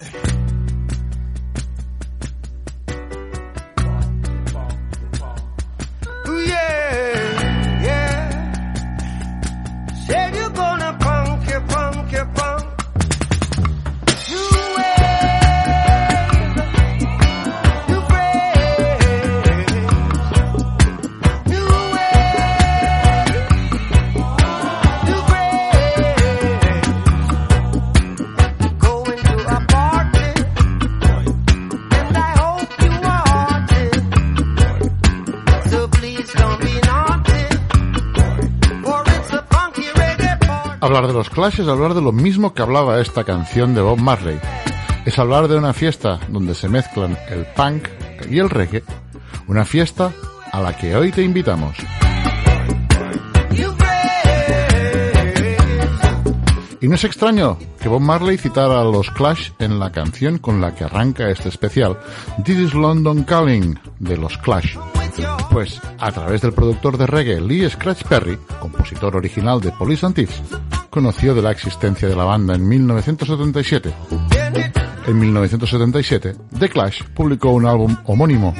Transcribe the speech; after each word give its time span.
you 0.00 0.36
Hablar 40.96 41.12
de 41.12 41.18
los 41.18 41.28
Clash 41.28 41.60
es 41.60 41.68
hablar 41.68 41.92
de 41.92 42.00
lo 42.00 42.10
mismo 42.10 42.54
que 42.54 42.62
hablaba 42.62 43.02
esta 43.02 43.22
canción 43.22 43.74
de 43.74 43.82
Bob 43.82 44.00
Marley. 44.00 44.40
Es 45.04 45.18
hablar 45.18 45.46
de 45.46 45.58
una 45.58 45.74
fiesta 45.74 46.18
donde 46.28 46.54
se 46.54 46.70
mezclan 46.70 47.18
el 47.28 47.44
punk 47.54 47.86
y 48.30 48.38
el 48.38 48.48
reggae. 48.48 48.82
Una 49.46 49.66
fiesta 49.66 50.10
a 50.50 50.58
la 50.62 50.74
que 50.74 50.96
hoy 50.96 51.12
te 51.12 51.20
invitamos. 51.20 51.76
Y 56.80 56.88
no 56.88 56.94
es 56.94 57.04
extraño 57.04 57.58
que 57.78 57.90
Bob 57.90 58.00
Marley 58.00 58.38
citara 58.38 58.80
a 58.80 58.84
los 58.84 59.10
Clash 59.10 59.50
en 59.58 59.78
la 59.78 59.92
canción 59.92 60.38
con 60.38 60.62
la 60.62 60.74
que 60.74 60.84
arranca 60.84 61.28
este 61.28 61.50
especial, 61.50 61.98
This 62.42 62.56
is 62.56 62.72
London 62.74 63.24
Calling, 63.24 63.78
de 63.98 64.16
los 64.16 64.38
Clash. 64.38 64.78
Pues 65.50 65.80
a 65.98 66.12
través 66.12 66.42
del 66.42 66.52
productor 66.52 66.98
de 66.98 67.06
reggae 67.06 67.40
Lee 67.40 67.68
Scratch 67.68 68.04
Perry, 68.04 68.38
compositor 68.60 69.16
original 69.16 69.60
de 69.60 69.72
Police 69.72 70.06
and 70.06 70.14
Thieves, 70.14 70.42
conoció 70.90 71.34
de 71.34 71.42
la 71.42 71.50
existencia 71.50 72.08
de 72.08 72.16
la 72.16 72.24
banda 72.24 72.54
en 72.54 72.68
1977. 72.68 73.92
En 75.06 75.18
1977, 75.18 76.36
The 76.58 76.68
Clash 76.68 77.02
publicó 77.14 77.50
un 77.50 77.66
álbum 77.66 77.96
homónimo, 78.04 78.54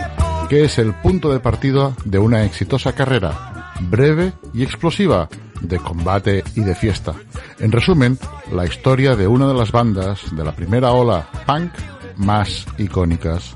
que 0.49 0.65
es 0.65 0.79
el 0.79 0.95
punto 0.95 1.33
de 1.33 1.41
partida 1.41 1.95
de 2.05 2.19
una 2.19 2.45
exitosa 2.45 2.93
carrera, 2.95 3.73
breve 3.81 4.33
y 4.55 4.63
explosiva, 4.63 5.29
de 5.61 5.79
combate 5.79 6.45
y 6.55 6.61
de 6.61 6.75
fiesta. 6.75 7.15
En 7.59 7.73
resumen, 7.73 8.19
la 8.53 8.65
historia 8.65 9.17
de 9.17 9.27
una 9.27 9.49
de 9.49 9.55
las 9.55 9.73
bandas 9.73 10.21
de 10.35 10.45
la 10.45 10.53
primera 10.53 10.93
ola 10.93 11.29
punk 11.47 11.73
más 12.17 12.67
icónicas. 12.79 13.53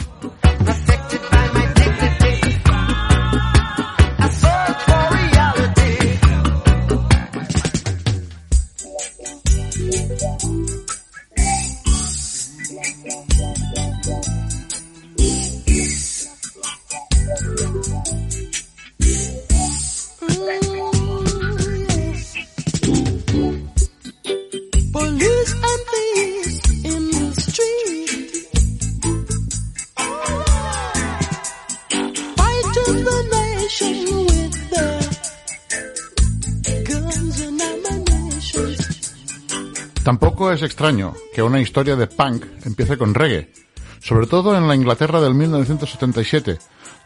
Es 40.49 40.63
extraño 40.63 41.15
que 41.35 41.43
una 41.43 41.61
historia 41.61 41.97
de 41.97 42.07
punk 42.07 42.45
empiece 42.65 42.97
con 42.97 43.15
reggae, 43.15 43.53
sobre 44.01 44.27
todo 44.27 44.57
en 44.57 44.67
la 44.67 44.75
Inglaterra 44.75 45.21
del 45.21 45.35
1977, 45.35 46.59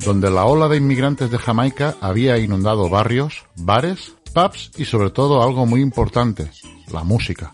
donde 0.06 0.30
la 0.30 0.44
ola 0.44 0.68
de 0.68 0.76
inmigrantes 0.76 1.30
de 1.32 1.38
Jamaica 1.38 1.96
había 2.00 2.38
inundado 2.38 2.88
barrios, 2.88 3.44
bares, 3.56 4.14
pubs 4.32 4.70
y 4.76 4.84
sobre 4.84 5.10
todo 5.10 5.42
algo 5.42 5.66
muy 5.66 5.80
importante, 5.82 6.48
la 6.92 7.02
música. 7.02 7.52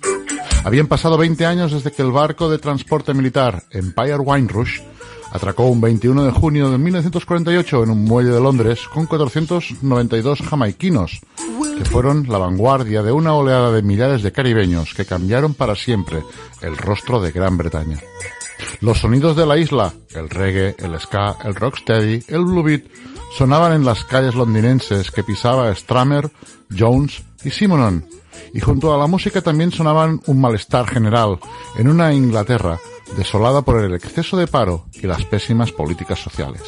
Habían 0.64 0.86
pasado 0.86 1.16
20 1.16 1.46
años 1.46 1.72
desde 1.72 1.90
que 1.90 2.02
el 2.02 2.12
barco 2.12 2.50
de 2.50 2.58
transporte 2.58 3.14
militar 3.14 3.64
Empire 3.70 4.19
Wine 4.19 4.48
Rush 4.48 4.80
atracó 5.32 5.66
un 5.66 5.80
21 5.80 6.24
de 6.24 6.32
junio 6.32 6.70
de 6.70 6.78
1948 6.78 7.84
en 7.84 7.91
un 7.91 8.04
muelle 8.04 8.30
de 8.30 8.41
Londres 8.41 8.80
con 8.92 9.06
492 9.06 10.41
jamaiquinos, 10.42 11.20
que 11.78 11.84
fueron 11.84 12.26
la 12.28 12.38
vanguardia 12.38 13.02
de 13.02 13.12
una 13.12 13.34
oleada 13.34 13.70
de 13.72 13.82
millares 13.82 14.22
de 14.22 14.32
caribeños 14.32 14.94
que 14.94 15.04
cambiaron 15.04 15.54
para 15.54 15.76
siempre 15.76 16.22
el 16.62 16.76
rostro 16.76 17.20
de 17.20 17.32
Gran 17.32 17.56
Bretaña. 17.56 17.98
Los 18.80 18.98
sonidos 18.98 19.36
de 19.36 19.46
la 19.46 19.56
isla, 19.56 19.92
el 20.14 20.28
reggae, 20.28 20.76
el 20.78 20.98
ska, 20.98 21.36
el 21.44 21.54
rocksteady, 21.54 22.24
el 22.28 22.44
blue 22.44 22.62
beat, 22.62 22.84
sonaban 23.36 23.72
en 23.72 23.84
las 23.84 24.04
calles 24.04 24.34
londinenses 24.34 25.10
que 25.10 25.22
pisaba 25.22 25.74
Stramer, 25.74 26.30
Jones 26.76 27.22
y 27.44 27.50
Simonon, 27.50 28.04
y 28.52 28.60
junto 28.60 28.92
a 28.92 28.98
la 28.98 29.06
música 29.06 29.40
también 29.40 29.70
sonaban 29.70 30.20
un 30.26 30.40
malestar 30.40 30.86
general 30.86 31.38
en 31.76 31.88
una 31.88 32.12
Inglaterra 32.12 32.78
desolada 33.16 33.62
por 33.62 33.82
el 33.82 33.94
exceso 33.94 34.37
de 34.37 34.47
paro 34.47 34.87
y 34.93 35.06
las 35.06 35.25
pésimas 35.25 35.72
políticas 35.72 36.19
sociales. 36.19 36.62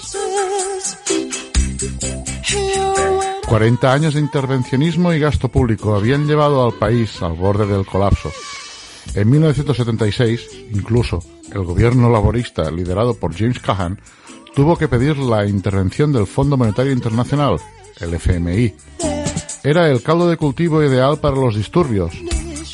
Here 2.45 2.93
40 3.53 3.93
años 3.93 4.15
de 4.15 4.21
intervencionismo 4.21 5.13
y 5.13 5.19
gasto 5.19 5.51
público 5.51 5.95
habían 5.95 6.27
llevado 6.27 6.65
al 6.65 6.73
país 6.73 7.21
al 7.21 7.35
borde 7.35 7.67
del 7.67 7.85
colapso. 7.85 8.33
En 9.15 9.29
1976, 9.29 10.49
incluso, 10.73 11.23
el 11.53 11.63
gobierno 11.63 12.09
laborista 12.09 12.71
liderado 12.71 13.13
por 13.13 13.37
James 13.37 13.59
Cahan 13.59 14.01
tuvo 14.55 14.79
que 14.79 14.89
pedir 14.89 15.19
la 15.19 15.47
intervención 15.47 16.15
del 16.15 16.27
Fondo 16.27 16.57
Monetario 16.57 16.93
Internacional, 16.93 17.59
el 18.01 18.15
FMI. 18.15 18.75
Era 19.63 19.91
el 19.91 20.03
caldo 20.03 20.31
de 20.31 20.39
cultivo 20.39 20.83
ideal 20.83 21.19
para 21.19 21.37
los 21.37 21.55
disturbios. 21.55 22.15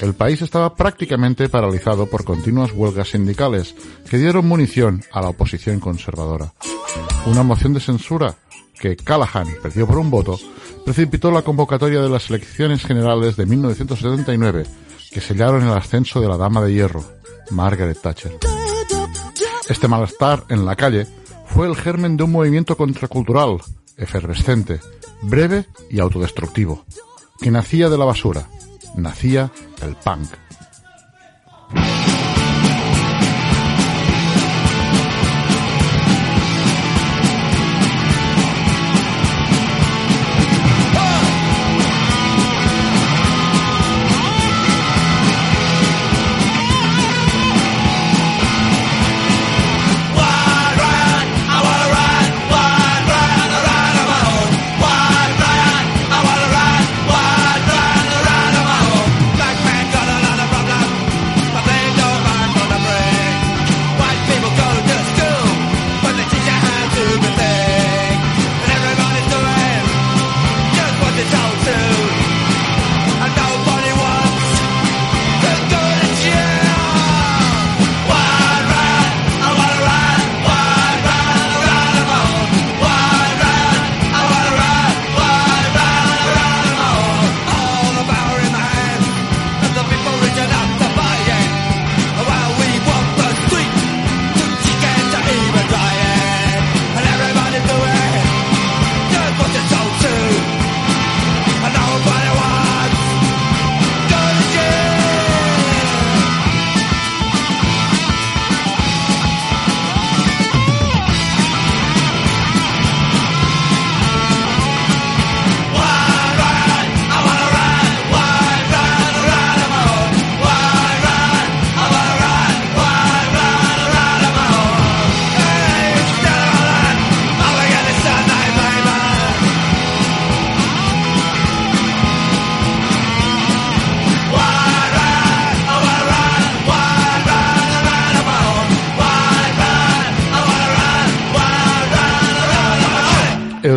El 0.00 0.14
país 0.14 0.42
estaba 0.42 0.74
prácticamente 0.74 1.48
paralizado 1.48 2.06
por 2.06 2.24
continuas 2.24 2.72
huelgas 2.72 3.10
sindicales 3.10 3.74
que 4.08 4.18
dieron 4.18 4.46
munición 4.46 5.02
a 5.12 5.20
la 5.20 5.30
oposición 5.30 5.80
conservadora. 5.80 6.52
Una 7.26 7.42
moción 7.42 7.74
de 7.74 7.80
censura 7.80 8.36
que 8.78 8.96
Callahan 8.96 9.48
perdió 9.60 9.86
por 9.86 9.98
un 9.98 10.10
voto 10.10 10.38
precipitó 10.84 11.30
la 11.32 11.42
convocatoria 11.42 12.00
de 12.00 12.08
las 12.08 12.30
elecciones 12.30 12.84
generales 12.84 13.36
de 13.36 13.46
1979 13.46 14.66
que 15.10 15.20
sellaron 15.20 15.64
el 15.64 15.72
ascenso 15.72 16.20
de 16.20 16.28
la 16.28 16.36
dama 16.36 16.62
de 16.62 16.72
hierro, 16.72 17.04
Margaret 17.50 18.00
Thatcher. 18.00 18.38
Este 19.68 19.88
malestar 19.88 20.44
en 20.48 20.64
la 20.64 20.76
calle 20.76 21.06
fue 21.46 21.66
el 21.66 21.74
germen 21.74 22.16
de 22.16 22.24
un 22.24 22.32
movimiento 22.32 22.76
contracultural, 22.76 23.58
efervescente, 23.96 24.80
breve 25.22 25.66
y 25.90 25.98
autodestructivo, 25.98 26.84
que 27.40 27.50
nacía 27.50 27.88
de 27.88 27.98
la 27.98 28.04
basura, 28.04 28.48
nacía 28.94 29.50
el 29.82 29.94
punk. 29.96 30.47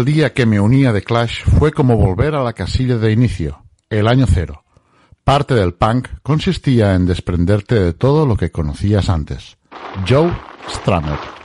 Aquel 0.02 0.14
día 0.16 0.34
que 0.34 0.48
me 0.48 0.60
unía 0.60 0.92
de 0.94 1.04
Clash 1.04 1.44
fue 1.44 1.72
como 1.72 1.96
volver 1.96 2.34
a 2.34 2.42
la 2.42 2.54
casilla 2.54 2.98
de 2.98 3.12
inicio, 3.12 3.66
el 3.90 4.08
año 4.08 4.26
cero. 4.28 4.64
Parte 5.24 5.54
del 5.54 5.76
punk 5.76 6.08
consistía 6.24 6.96
en 6.96 7.06
desprenderte 7.06 7.76
de 7.76 7.94
todo 7.94 8.26
lo 8.26 8.36
que 8.36 8.50
conocías 8.50 9.10
antes. 9.10 9.58
Joe 10.08 10.32
Strummer. 10.68 11.41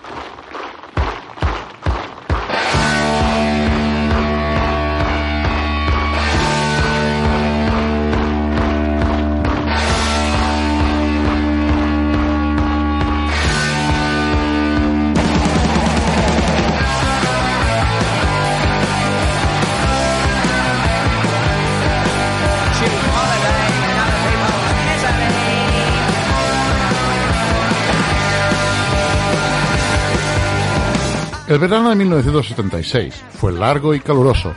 El 31.48 31.60
verano 31.60 31.90
de 31.90 31.94
1976 31.94 33.14
fue 33.38 33.52
largo 33.52 33.94
y 33.94 34.00
caluroso, 34.00 34.52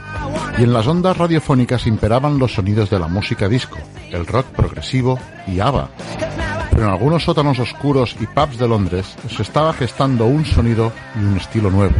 y 0.57 0.63
en 0.63 0.74
las 0.74 0.88
ondas 0.88 1.15
radiofónicas 1.15 1.86
imperaban 1.86 2.39
los 2.39 2.56
sonidos 2.56 2.89
de 2.89 2.97
la 2.97 3.07
música 3.07 3.47
disco, 3.47 3.77
el 4.09 4.25
rock 4.25 4.47
progresivo 4.47 5.19
y 5.45 5.59
ABBA. 5.59 5.88
Pero 6.71 6.83
en 6.86 6.89
algunos 6.89 7.24
sótanos 7.24 7.59
oscuros 7.59 8.15
y 8.19 8.25
pubs 8.25 8.57
de 8.57 8.68
Londres 8.68 9.15
se 9.30 9.44
estaba 9.44 9.71
gestando 9.74 10.25
un 10.25 10.44
sonido 10.45 10.91
y 11.15 11.19
un 11.19 11.38
estilo 11.38 11.69
nuevo. 11.69 11.94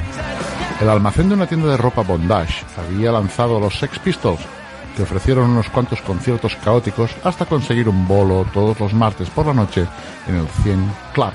El 0.81 0.89
almacén 0.89 1.30
de 1.30 1.36
una 1.36 1.45
tienda 1.45 1.68
de 1.69 1.77
ropa 1.77 2.01
Bondage 2.01 2.65
había 2.75 3.12
lanzado 3.12 3.59
los 3.59 3.77
Sex 3.77 4.00
Pistols, 4.00 4.41
que 4.97 5.03
ofrecieron 5.03 5.51
unos 5.51 5.69
cuantos 5.69 6.01
conciertos 6.01 6.56
caóticos 6.56 7.12
hasta 7.24 7.45
conseguir 7.45 7.88
un 7.89 8.07
bolo 8.07 8.44
todos 8.51 8.80
los 8.80 8.94
martes 8.95 9.30
por 9.30 9.45
la 9.45 9.53
noche 9.53 9.86
en 10.27 10.36
el 10.36 10.47
100 10.63 10.91
Club. 11.13 11.33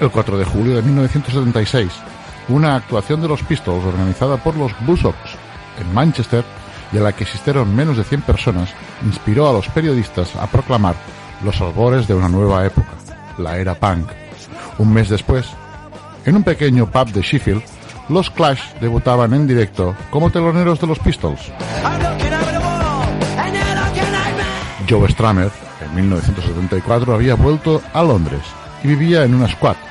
El 0.00 0.10
4 0.10 0.38
de 0.38 0.44
julio 0.46 0.76
de 0.76 0.82
1976, 0.82 1.92
una 2.48 2.74
actuación 2.74 3.20
de 3.20 3.28
los 3.28 3.42
Pistols 3.42 3.84
organizada 3.84 4.38
por 4.38 4.56
los 4.56 4.72
Buzzcocks 4.86 5.36
en 5.78 5.92
Manchester 5.92 6.42
y 6.90 6.96
a 6.96 7.02
la 7.02 7.12
que 7.12 7.24
asistieron 7.24 7.76
menos 7.76 7.98
de 7.98 8.04
100 8.04 8.22
personas, 8.22 8.70
inspiró 9.04 9.48
a 9.48 9.52
los 9.52 9.68
periodistas 9.68 10.34
a 10.36 10.46
proclamar 10.46 10.94
los 11.44 11.60
albores 11.60 12.08
de 12.08 12.14
una 12.14 12.30
nueva 12.30 12.64
época, 12.64 12.88
la 13.36 13.58
era 13.58 13.74
punk. 13.74 14.08
Un 14.78 14.92
mes 14.92 15.10
después, 15.10 15.46
en 16.24 16.36
un 16.36 16.44
pequeño 16.44 16.90
pub 16.90 17.12
de 17.12 17.20
Sheffield, 17.20 17.62
los 18.08 18.30
Clash 18.30 18.60
debutaban 18.80 19.34
en 19.34 19.46
directo 19.46 19.94
como 20.10 20.30
teloneros 20.30 20.80
de 20.80 20.86
los 20.86 20.98
Pistols. 20.98 21.52
Joe 24.88 25.08
Strummer, 25.10 25.50
en 25.84 25.94
1974, 25.94 27.14
había 27.14 27.34
vuelto 27.34 27.82
a 27.92 28.02
Londres 28.02 28.42
y 28.82 28.88
vivía 28.88 29.24
en 29.24 29.34
una 29.34 29.46
squat, 29.46 29.76
una 29.76 29.89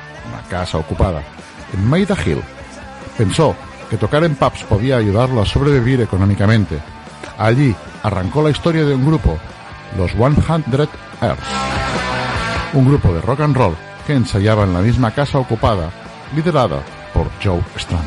casa 0.50 0.78
ocupada, 0.78 1.22
en 1.74 1.88
Maida 1.88 2.16
Hill. 2.25 2.42
Pensó 3.18 3.56
que 3.90 3.98
tocar 3.98 4.24
en 4.24 4.36
pubs 4.36 4.63
podía 4.63 4.98
ayudarlo 4.98 5.42
a 5.42 5.46
sobrevivir 5.46 6.01
económicamente. 6.01 6.80
Allí 7.38 7.75
arrancó 8.04 8.42
la 8.42 8.50
historia 8.50 8.86
de 8.86 8.96
un 8.96 9.06
grupo, 9.06 9.38
los 9.98 10.12
100 10.12 10.36
Earth, 11.22 11.40
un 12.74 12.86
grupo 12.86 13.13
de 13.13 13.22
rock 13.22 13.42
and 13.42 13.56
roll 13.56 13.75
que 14.06 14.13
ensayaba 14.13 14.63
en 14.63 14.74
la 14.74 14.80
misma 14.80 15.12
casa 15.12 15.38
ocupada, 15.38 15.90
liderada 16.36 16.81
por 17.13 17.30
Joe 17.44 17.62
Strummer. 17.78 18.06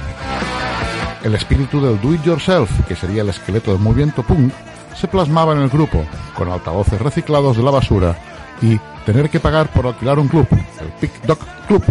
El 1.23 1.35
espíritu 1.35 1.81
del 1.81 2.01
do 2.01 2.15
it 2.15 2.23
yourself, 2.25 2.71
que 2.87 2.97
sería 2.97 3.23
el 3.23 3.29
esqueleto 3.29 3.71
del 3.71 3.81
movimiento 3.81 4.23
punk, 4.23 4.53
se 4.95 5.09
plasmaba 5.09 5.53
en 5.53 5.61
el 5.61 5.69
grupo, 5.69 6.05
con 6.37 6.51
altavoces 6.51 7.01
reciclados 7.01 7.57
de 7.57 7.63
la 7.63 7.71
basura 7.71 8.17
y 8.61 8.79
tener 9.05 9.31
que 9.31 9.41
pagar 9.41 9.69
por 9.69 9.87
alquilar 9.87 10.19
un 10.19 10.29
club, 10.29 10.47
el 10.81 10.89
Pick 11.01 11.23
Dog 11.23 11.39
Club, 11.67 11.85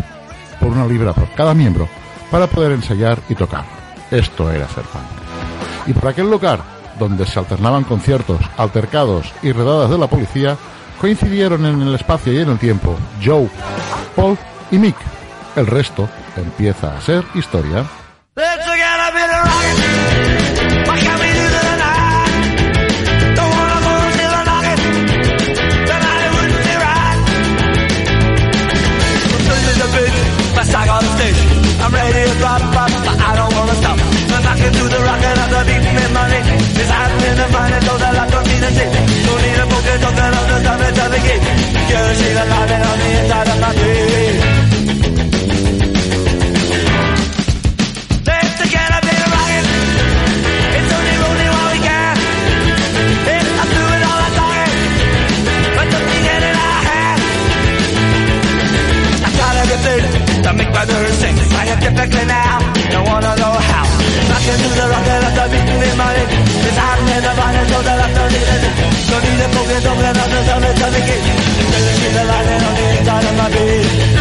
por 0.61 0.69
una 0.69 0.85
libra 0.85 1.11
por 1.13 1.29
cada 1.31 1.53
miembro, 1.53 1.89
para 2.29 2.47
poder 2.47 2.71
ensayar 2.71 3.19
y 3.27 3.35
tocar. 3.35 3.65
Esto 4.11 4.51
era 4.51 4.69
ser 4.69 4.83
punk. 4.83 5.87
Y 5.87 5.93
por 5.93 6.09
aquel 6.09 6.29
lugar, 6.29 6.61
donde 6.99 7.25
se 7.25 7.39
alternaban 7.39 7.83
conciertos, 7.83 8.39
altercados 8.57 9.33
y 9.41 9.51
redadas 9.51 9.89
de 9.89 9.97
la 9.97 10.07
policía, 10.07 10.55
coincidieron 10.99 11.65
en 11.65 11.81
el 11.81 11.95
espacio 11.95 12.31
y 12.31 12.37
en 12.37 12.49
el 12.49 12.59
tiempo 12.59 12.95
Joe, 13.23 13.49
Paul 14.15 14.37
y 14.69 14.77
Mick. 14.77 14.95
El 15.55 15.67
resto 15.67 16.07
empieza 16.37 16.95
a 16.95 17.01
ser 17.01 17.25
historia. 17.33 17.83
on 42.49 42.97
the 42.97 43.09
inside 43.21 43.47
of 43.53 43.59
my 43.61 43.71
be 49.05 49.13
rocking. 49.29 49.67
It's 50.73 50.91
only 50.97 51.15
rolling 51.21 51.51
while 51.53 51.69
we 51.69 51.79
can. 51.85 52.15
It's 53.29 53.49
I 53.61 53.65
do 53.69 53.83
it 53.93 54.03
all 54.09 54.21
I'm 54.25 54.33
talking, 54.41 54.73
but 55.77 55.87
something 55.93 56.23
in 56.33 56.41
it 56.49 56.57
I 56.57 56.77
have. 56.89 57.19
I 59.21 59.29
got 59.37 59.53
everything 59.61 60.03
to 60.41 60.49
make 60.57 60.71
my 60.73 60.85
nerves 60.89 61.17
sing. 61.21 61.37
I 61.37 61.63
am 61.69 61.77
typically 61.77 62.25
now, 62.25 62.57
don't 62.89 63.05
wanna 63.05 63.33
know 63.37 63.53
the 64.81 64.87
rocket 64.89 65.21
of 65.29 65.33
the 65.37 65.59
in 65.61 65.97
my 65.97 66.09
head. 66.09 66.29
It's 66.65 66.79
in 67.05 67.21
the 67.21 67.33
don't 69.85 70.01
need. 70.01 70.41
Don't 70.49 70.61
need 70.61 70.77
don't 70.81 70.93
me 70.93 71.01
get 71.05 71.40
the 72.13 72.19
gate. 72.19 72.19
Still 72.19 72.19
see 72.19 72.19
the 72.19 72.23
light 72.23 72.63
on 72.63 72.75
the 72.75 72.97
inside 72.97 73.25
of 73.25 73.37
my 73.37 73.49
beat. 73.49 74.20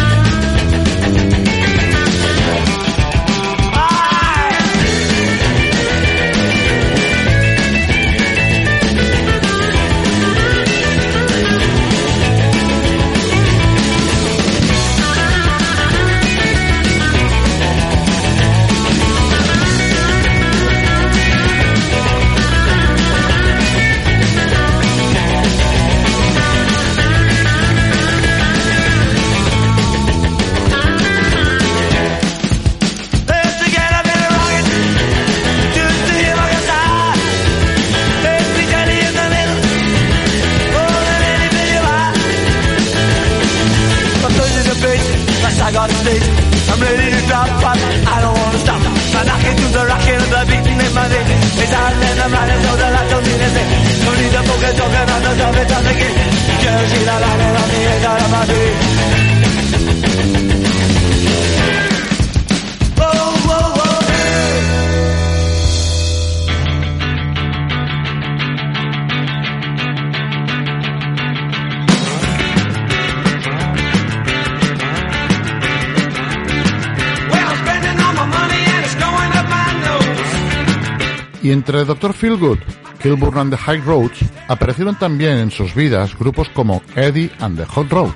Entre 81.61 81.85
Dr. 81.85 82.11
Feelgood, 82.13 82.57
Kilburn 83.03 83.37
and 83.37 83.53
the 83.53 83.57
High 83.57 83.81
Roads, 83.81 84.17
aparecieron 84.47 84.97
también 84.97 85.37
en 85.37 85.51
sus 85.51 85.75
vidas 85.75 86.17
grupos 86.17 86.49
como 86.49 86.81
Eddie 86.95 87.29
and 87.39 87.55
the 87.55 87.65
Hot 87.65 87.87
Road 87.91 88.09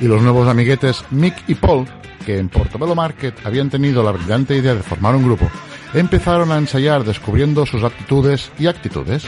y 0.00 0.06
los 0.06 0.22
nuevos 0.22 0.48
amiguetes 0.48 1.04
Mick 1.10 1.34
y 1.48 1.54
Paul, 1.54 1.86
que 2.24 2.38
en 2.38 2.48
Portobello 2.48 2.94
Market 2.94 3.34
habían 3.44 3.68
tenido 3.68 4.02
la 4.02 4.12
brillante 4.12 4.56
idea 4.56 4.74
de 4.74 4.82
formar 4.82 5.14
un 5.16 5.24
grupo, 5.24 5.50
empezaron 5.92 6.50
a 6.50 6.56
ensayar 6.56 7.04
descubriendo 7.04 7.66
sus 7.66 7.82
aptitudes 7.82 8.50
y 8.58 8.68
actitudes. 8.68 9.26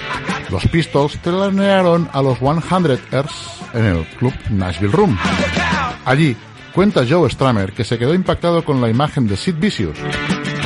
Los 0.51 0.67
Pistols 0.69 1.19
telonearon 1.19 2.09
a 2.15 2.23
los 2.23 2.39
100 2.39 2.99
Ers 3.11 3.61
en 3.75 3.85
el 3.85 4.07
club 4.17 4.33
Nashville 4.49 4.93
Room. 4.93 5.19
Allí, 6.07 6.35
cuenta 6.73 7.05
Joe 7.09 7.29
Stramer 7.29 7.73
que 7.73 7.85
se 7.85 7.99
quedó 7.99 8.15
impactado 8.15 8.65
con 8.65 8.81
la 8.81 8.89
imagen 8.89 9.27
de 9.27 9.37
Sid 9.37 9.57
Vicious, 9.57 9.99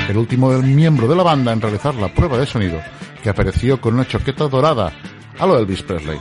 el 0.08 0.16
último 0.16 0.50
miembro 0.50 1.08
de 1.08 1.16
la 1.16 1.22
banda 1.22 1.52
en 1.52 1.60
realizar 1.60 1.94
la 1.94 2.12
prueba 2.14 2.38
de 2.38 2.46
sonido, 2.46 2.80
que 3.22 3.28
apareció 3.28 3.80
con 3.80 3.94
una 3.94 4.06
choqueta 4.06 4.48
dorada 4.48 4.92
a 5.38 5.46
lo 5.46 5.58
Elvis 5.58 5.82
Presley. 5.82 6.18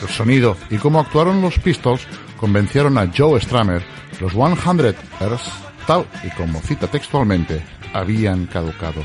El 0.00 0.08
sonido 0.08 0.56
y 0.70 0.76
cómo 0.76 1.00
actuaron 1.00 1.40
los 1.40 1.58
Pistols 1.58 2.06
convencieron 2.36 2.98
a 2.98 3.10
Joe 3.14 3.40
Stramer, 3.40 3.82
los 4.20 4.32
100 4.32 4.94
Earths, 5.20 5.50
tal 5.86 6.06
y 6.22 6.30
como 6.30 6.60
cita 6.60 6.86
textualmente, 6.86 7.62
habían 7.92 8.46
caducado. 8.46 9.04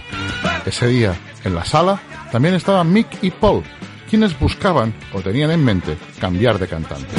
Ese 0.65 0.87
día, 0.87 1.15
en 1.43 1.55
la 1.55 1.65
sala, 1.65 1.99
también 2.31 2.55
estaban 2.55 2.91
Mick 2.91 3.23
y 3.23 3.31
Paul, 3.31 3.63
quienes 4.09 4.37
buscaban 4.37 4.93
o 5.13 5.21
tenían 5.21 5.51
en 5.51 5.63
mente 5.63 5.97
cambiar 6.19 6.59
de 6.59 6.67
cantante 6.67 7.15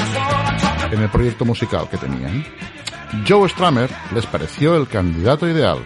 en 0.94 1.02
el 1.02 1.10
proyecto 1.10 1.44
musical 1.44 1.88
que 1.90 1.96
tenían. 1.96 2.44
Joe 3.28 3.48
Stramer 3.48 3.90
les 4.14 4.26
pareció 4.26 4.76
el 4.76 4.88
candidato 4.88 5.48
ideal. 5.48 5.78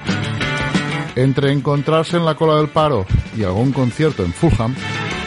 Entre 1.16 1.52
encontrarse 1.52 2.16
en 2.16 2.24
la 2.24 2.34
cola 2.34 2.56
del 2.56 2.68
paro 2.68 3.06
y 3.36 3.42
algún 3.42 3.72
concierto 3.72 4.24
en 4.24 4.32
Fulham, 4.32 4.74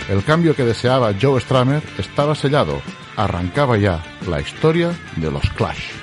el 0.09 0.23
cambio 0.23 0.55
que 0.55 0.63
deseaba 0.63 1.13
Joe 1.19 1.41
Stramer 1.41 1.83
estaba 1.97 2.35
sellado. 2.35 2.81
Arrancaba 3.17 3.77
ya 3.77 4.01
la 4.27 4.39
historia 4.39 4.91
de 5.17 5.29
los 5.31 5.49
Clash. 5.51 6.00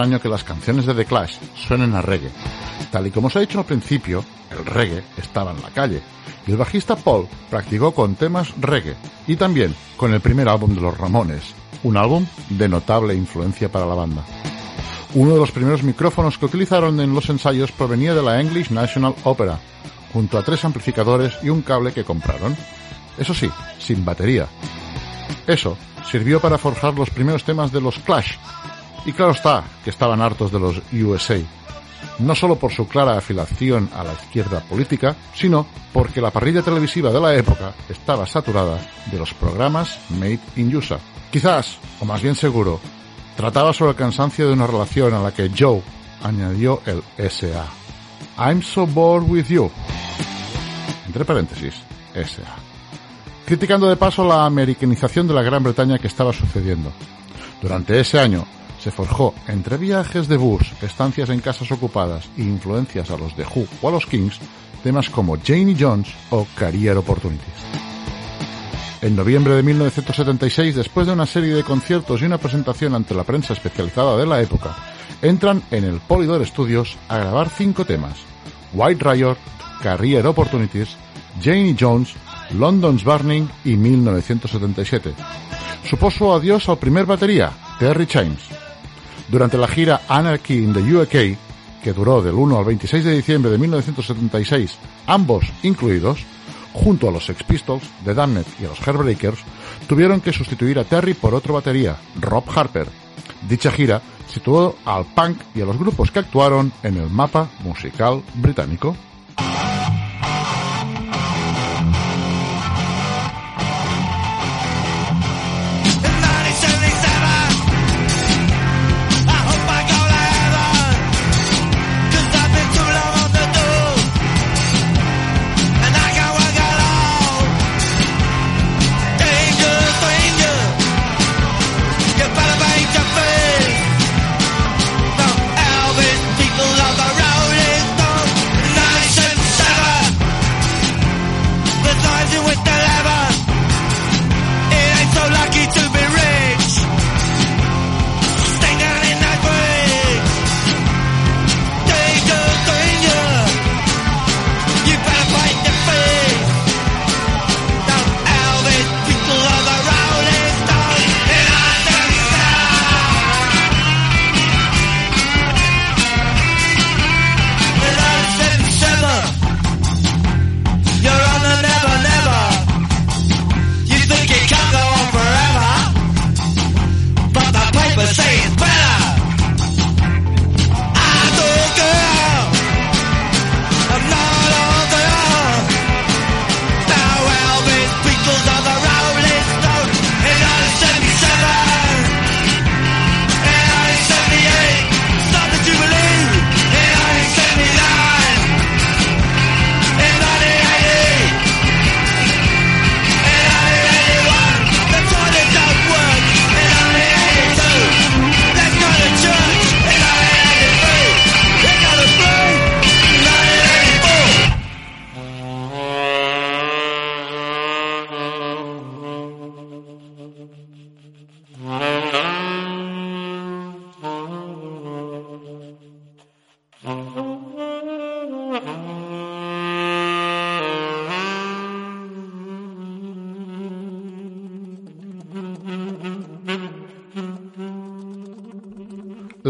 extraño 0.00 0.22
que 0.22 0.30
las 0.30 0.44
canciones 0.44 0.86
de 0.86 0.94
The 0.94 1.04
Clash 1.04 1.36
suenen 1.54 1.94
a 1.94 2.00
reggae. 2.00 2.30
Tal 2.90 3.06
y 3.06 3.10
como 3.10 3.26
os 3.26 3.36
he 3.36 3.40
dicho 3.40 3.58
al 3.58 3.66
principio, 3.66 4.24
el 4.50 4.64
reggae 4.64 5.04
estaba 5.18 5.50
en 5.50 5.60
la 5.60 5.68
calle, 5.68 6.00
y 6.46 6.52
el 6.52 6.56
bajista 6.56 6.96
Paul 6.96 7.28
practicó 7.50 7.92
con 7.92 8.14
temas 8.14 8.54
reggae, 8.58 8.96
y 9.26 9.36
también 9.36 9.74
con 9.98 10.14
el 10.14 10.22
primer 10.22 10.48
álbum 10.48 10.74
de 10.74 10.80
los 10.80 10.96
Ramones, 10.96 11.54
un 11.82 11.98
álbum 11.98 12.24
de 12.48 12.66
notable 12.66 13.14
influencia 13.14 13.70
para 13.70 13.84
la 13.84 13.94
banda. 13.94 14.24
Uno 15.12 15.34
de 15.34 15.38
los 15.38 15.52
primeros 15.52 15.82
micrófonos 15.82 16.38
que 16.38 16.46
utilizaron 16.46 16.98
en 16.98 17.12
los 17.12 17.28
ensayos 17.28 17.70
provenía 17.70 18.14
de 18.14 18.22
la 18.22 18.40
English 18.40 18.70
National 18.70 19.14
Opera, 19.24 19.60
junto 20.14 20.38
a 20.38 20.42
tres 20.42 20.64
amplificadores 20.64 21.34
y 21.42 21.50
un 21.50 21.60
cable 21.60 21.92
que 21.92 22.04
compraron. 22.04 22.56
Eso 23.18 23.34
sí, 23.34 23.50
sin 23.78 24.02
batería. 24.02 24.48
Eso 25.46 25.76
sirvió 26.10 26.40
para 26.40 26.56
forjar 26.56 26.94
los 26.94 27.10
primeros 27.10 27.44
temas 27.44 27.70
de 27.70 27.82
los 27.82 27.98
Clash, 27.98 28.36
y 29.04 29.12
claro 29.12 29.32
está 29.32 29.64
que 29.82 29.90
estaban 29.90 30.20
hartos 30.20 30.52
de 30.52 30.60
los 30.60 30.82
USA. 30.92 31.38
No 32.18 32.34
solo 32.34 32.56
por 32.56 32.72
su 32.72 32.86
clara 32.86 33.16
afiliación 33.16 33.88
a 33.94 34.04
la 34.04 34.12
izquierda 34.12 34.60
política, 34.60 35.16
sino 35.34 35.66
porque 35.92 36.20
la 36.20 36.30
parrilla 36.30 36.62
televisiva 36.62 37.10
de 37.10 37.20
la 37.20 37.34
época 37.34 37.74
estaba 37.88 38.26
saturada 38.26 38.78
de 39.10 39.18
los 39.18 39.32
programas 39.34 39.98
Made 40.10 40.40
in 40.56 40.74
USA. 40.74 40.98
Quizás, 41.30 41.78
o 42.00 42.04
más 42.04 42.20
bien 42.20 42.34
seguro, 42.34 42.80
trataba 43.36 43.72
sobre 43.72 43.92
el 43.92 43.96
cansancio 43.96 44.46
de 44.46 44.52
una 44.52 44.66
relación 44.66 45.14
a 45.14 45.20
la 45.20 45.32
que 45.32 45.50
Joe 45.56 45.82
añadió 46.22 46.82
el 46.84 47.02
SA. 47.30 47.66
I'm 48.38 48.62
so 48.62 48.86
bored 48.86 49.28
with 49.28 49.46
you. 49.46 49.70
Entre 51.06 51.24
paréntesis, 51.24 51.74
SA. 52.14 52.56
Criticando 53.46 53.88
de 53.88 53.96
paso 53.96 54.26
la 54.26 54.44
americanización 54.44 55.26
de 55.26 55.34
la 55.34 55.42
Gran 55.42 55.62
Bretaña 55.62 55.98
que 55.98 56.06
estaba 56.06 56.32
sucediendo. 56.32 56.92
Durante 57.62 57.98
ese 57.98 58.18
año 58.18 58.46
se 58.82 58.90
forjó 58.90 59.34
entre 59.46 59.76
viajes 59.76 60.28
de 60.28 60.36
bus, 60.36 60.72
estancias 60.82 61.28
en 61.30 61.40
casas 61.40 61.70
ocupadas 61.70 62.28
e 62.36 62.42
influencias 62.42 63.10
a 63.10 63.16
los 63.16 63.36
de 63.36 63.44
Who 63.44 63.66
o 63.82 63.88
a 63.88 63.92
los 63.92 64.06
Kings, 64.06 64.38
temas 64.82 65.10
como 65.10 65.36
Janie 65.38 65.76
Jones 65.78 66.08
o 66.30 66.46
Career 66.54 66.96
Opportunities. 66.96 67.90
En 69.02 69.16
noviembre 69.16 69.54
de 69.54 69.62
1976, 69.62 70.74
después 70.74 71.06
de 71.06 71.14
una 71.14 71.26
serie 71.26 71.54
de 71.54 71.64
conciertos 71.64 72.20
y 72.20 72.26
una 72.26 72.38
presentación 72.38 72.94
ante 72.94 73.14
la 73.14 73.24
prensa 73.24 73.54
especializada 73.54 74.16
de 74.16 74.26
la 74.26 74.42
época, 74.42 74.76
entran 75.22 75.62
en 75.70 75.84
el 75.84 76.00
Polydor 76.00 76.46
Studios 76.46 76.98
a 77.08 77.18
grabar 77.18 77.48
cinco 77.48 77.84
temas. 77.84 78.18
White 78.74 79.04
Riot, 79.04 79.38
Career 79.82 80.26
Opportunities, 80.26 80.96
Janie 81.42 81.76
Jones, 81.78 82.14
London's 82.58 83.04
Burning 83.04 83.48
y 83.64 83.76
1977. 83.76 85.14
Supuso 85.88 86.34
adiós 86.34 86.68
al 86.68 86.78
primer 86.78 87.06
batería, 87.06 87.52
Terry 87.78 88.06
Chimes. 88.06 88.59
Durante 89.30 89.56
la 89.56 89.68
gira 89.68 90.02
Anarchy 90.08 90.64
in 90.64 90.72
the 90.72 90.96
UK, 90.96 91.38
que 91.82 91.92
duró 91.92 92.20
del 92.20 92.34
1 92.34 92.58
al 92.58 92.64
26 92.64 93.04
de 93.04 93.16
diciembre 93.16 93.50
de 93.52 93.58
1976, 93.58 94.76
ambos 95.06 95.44
incluidos, 95.62 96.24
junto 96.72 97.08
a 97.08 97.12
los 97.12 97.26
Sex 97.26 97.44
Pistols, 97.44 97.84
The 98.04 98.14
Damned 98.14 98.46
y 98.58 98.64
los 98.64 98.80
Heartbreakers, 98.80 99.38
tuvieron 99.86 100.20
que 100.20 100.32
sustituir 100.32 100.80
a 100.80 100.84
Terry 100.84 101.14
por 101.14 101.34
otro 101.34 101.54
batería, 101.54 101.96
Rob 102.20 102.44
Harper. 102.52 102.88
Dicha 103.48 103.70
gira 103.70 104.02
situó 104.26 104.76
al 104.84 105.04
punk 105.06 105.38
y 105.54 105.60
a 105.60 105.64
los 105.64 105.78
grupos 105.78 106.10
que 106.10 106.18
actuaron 106.18 106.72
en 106.82 106.96
el 106.96 107.08
mapa 107.08 107.48
musical 107.62 108.22
británico. 108.34 108.96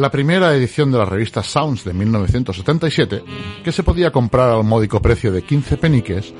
La 0.00 0.10
primera 0.10 0.54
edición 0.54 0.90
de 0.90 0.96
la 0.96 1.04
revista 1.04 1.42
Sounds 1.42 1.84
de 1.84 1.92
1977, 1.92 3.22
que 3.62 3.70
se 3.70 3.82
podía 3.82 4.10
comprar 4.10 4.48
al 4.48 4.64
módico 4.64 5.02
precio 5.02 5.30
de 5.30 5.42
15 5.42 5.76
peniques, 5.76 6.32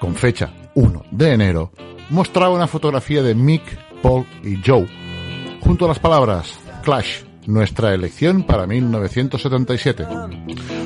con 0.00 0.14
fecha 0.14 0.54
1 0.74 1.04
de 1.10 1.32
enero, 1.32 1.70
mostraba 2.08 2.54
una 2.54 2.66
fotografía 2.66 3.22
de 3.22 3.34
Mick, 3.34 3.62
Paul 4.00 4.24
y 4.42 4.58
Joe, 4.64 4.88
junto 5.60 5.84
a 5.84 5.88
las 5.88 5.98
palabras 5.98 6.58
Clash, 6.82 7.24
nuestra 7.44 7.92
elección 7.92 8.44
para 8.44 8.66
1977. 8.66 10.06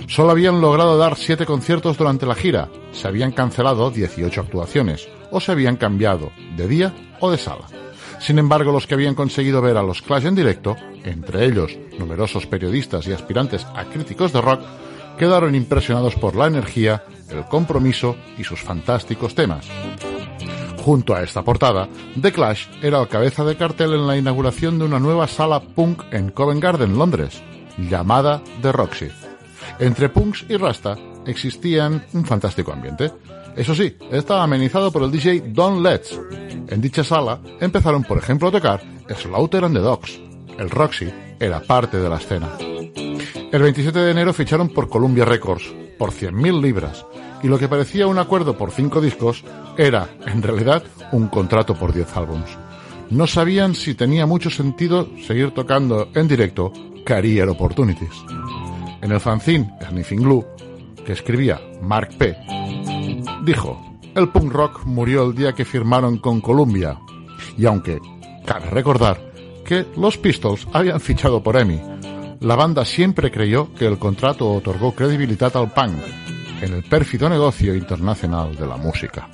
Solo 0.09 0.33
habían 0.33 0.61
logrado 0.61 0.99
dar 0.99 1.15
7 1.15 1.47
conciertos 1.47 1.97
durante 1.97 2.27
la 2.27 2.35
gira, 2.35 2.69
se 2.91 3.07
habían 3.07 3.31
cancelado 3.31 3.93
18 3.93 4.41
actuaciones, 4.41 5.09
o 5.31 5.39
se 5.39 5.53
habían 5.53 5.77
cambiado 5.77 6.33
de 6.57 6.67
día 6.67 6.93
o 7.21 7.31
de 7.31 7.39
sala. 7.39 7.69
Sin 8.21 8.39
embargo, 8.39 8.73
los 8.73 8.87
que 8.87 8.95
habían 8.95 9.15
conseguido 9.15 9.63
ver 9.63 9.77
a 9.77 9.83
los 9.83 10.03
Clash 10.03 10.27
en 10.27 10.35
directo, 10.35 10.77
entre 11.05 11.45
ellos 11.45 11.77
numerosos 11.99 12.47
periodistas 12.47 13.07
y 13.07 13.13
aspirantes 13.13 13.67
a 13.75 13.85
críticos 13.85 14.33
de 14.33 14.41
rock, 14.41 14.61
quedaron 15.19 15.55
impresionados 15.55 16.15
por 16.15 16.37
la 16.37 16.47
energía, 16.47 17.05
el 17.31 17.45
compromiso 17.45 18.17
y 18.37 18.45
sus 18.45 18.61
fantásticos 18.61 19.35
temas. 19.35 19.67
Junto 20.79 21.15
a 21.15 21.23
esta 21.23 21.43
portada, 21.43 21.89
The 22.21 22.33
Clash 22.33 22.67
era 22.83 23.01
el 23.01 23.09
cabeza 23.09 23.45
de 23.45 23.57
cartel 23.57 23.93
en 23.95 24.07
la 24.07 24.17
inauguración 24.17 24.79
de 24.79 24.87
una 24.87 24.99
nueva 24.99 25.27
sala 25.27 25.61
punk 25.61 26.03
en 26.13 26.31
Covent 26.31 26.63
Garden, 26.63 26.97
Londres, 26.97 27.43
llamada 27.77 28.43
The 28.63 28.73
Roxy. 28.73 29.09
Entre 29.79 30.09
punks 30.09 30.47
y 30.49 30.57
rasta 30.57 30.97
existían 31.27 32.05
un 32.15 32.25
fantástico 32.25 32.73
ambiente. 32.73 33.13
Eso 33.59 33.75
sí, 33.75 33.93
estaba 34.13 34.45
amenizado 34.45 34.93
por 34.93 35.03
el 35.03 35.11
DJ 35.11 35.43
Don 35.49 35.83
Letts. 35.83 36.17
En 36.69 36.81
dicha 36.81 37.03
sala 37.03 37.41
empezaron, 37.61 38.05
por 38.05 38.17
ejemplo, 38.17 38.47
a 38.47 38.53
tocar 38.53 38.81
Slaughter 39.17 39.65
and 39.65 39.75
the 39.75 39.83
Dogs. 39.83 40.17
El 40.57 40.71
Roxy 40.71 41.13
era 41.41 41.61
parte 41.61 41.99
de 41.99 42.09
la 42.09 42.19
escena. 42.19 42.57
El 42.57 43.61
27 43.61 43.99
de 43.99 44.11
enero 44.13 44.33
ficharon 44.33 44.69
por 44.69 44.89
Columbia 44.89 45.25
Records 45.25 45.65
por 45.99 46.13
100.000 46.13 46.63
libras 46.63 47.05
y 47.43 47.49
lo 47.49 47.59
que 47.59 47.67
parecía 47.67 48.07
un 48.07 48.19
acuerdo 48.19 48.57
por 48.57 48.71
cinco 48.71 49.01
discos 49.01 49.43
era, 49.77 50.09
en 50.25 50.41
realidad, 50.41 50.85
un 51.11 51.27
contrato 51.27 51.75
por 51.75 51.93
10 51.93 52.17
álbums. 52.17 52.51
No 53.11 53.27
sabían 53.27 53.75
si 53.75 53.97
tenía 53.97 54.25
mucho 54.25 54.51
sentido 54.51 55.09
seguir 55.27 55.51
tocando 55.51 56.11
en 56.15 56.29
directo 56.29 56.73
Career 57.05 57.49
Opportunities. 57.49 58.15
En 59.03 59.11
el 59.11 59.19
fanzine 59.19 59.69
Sniffing 59.89 60.23
Glue, 60.23 60.47
que 61.05 61.15
escribía 61.15 61.61
Mark 61.83 62.11
P., 62.17 62.37
dijo, 63.49 63.81
el 64.15 64.29
punk 64.29 64.53
rock 64.53 64.85
murió 64.85 65.25
el 65.25 65.35
día 65.35 65.55
que 65.55 65.65
firmaron 65.65 66.19
con 66.19 66.43
Columbia. 66.43 66.99
Y 67.57 67.65
aunque 67.65 67.99
cabe 68.45 68.67
recordar 68.67 69.33
que 69.65 69.87
los 69.97 70.19
Pistols 70.19 70.69
habían 70.75 71.01
fichado 71.01 71.43
por 71.43 71.57
EMI, 71.57 71.81
la 72.41 72.57
banda 72.57 72.85
siempre 72.85 73.31
creyó 73.31 73.73
que 73.73 73.87
el 73.87 73.99
contrato 73.99 74.53
otorgó 74.53 74.93
credibilidad 74.95 75.57
al 75.57 75.73
punk 75.73 75.97
en 76.61 76.75
el 76.75 76.83
pérfido 76.85 77.31
negocio 77.31 77.75
internacional 77.75 78.55
de 78.55 78.67
la 78.67 78.77
música. 78.77 79.31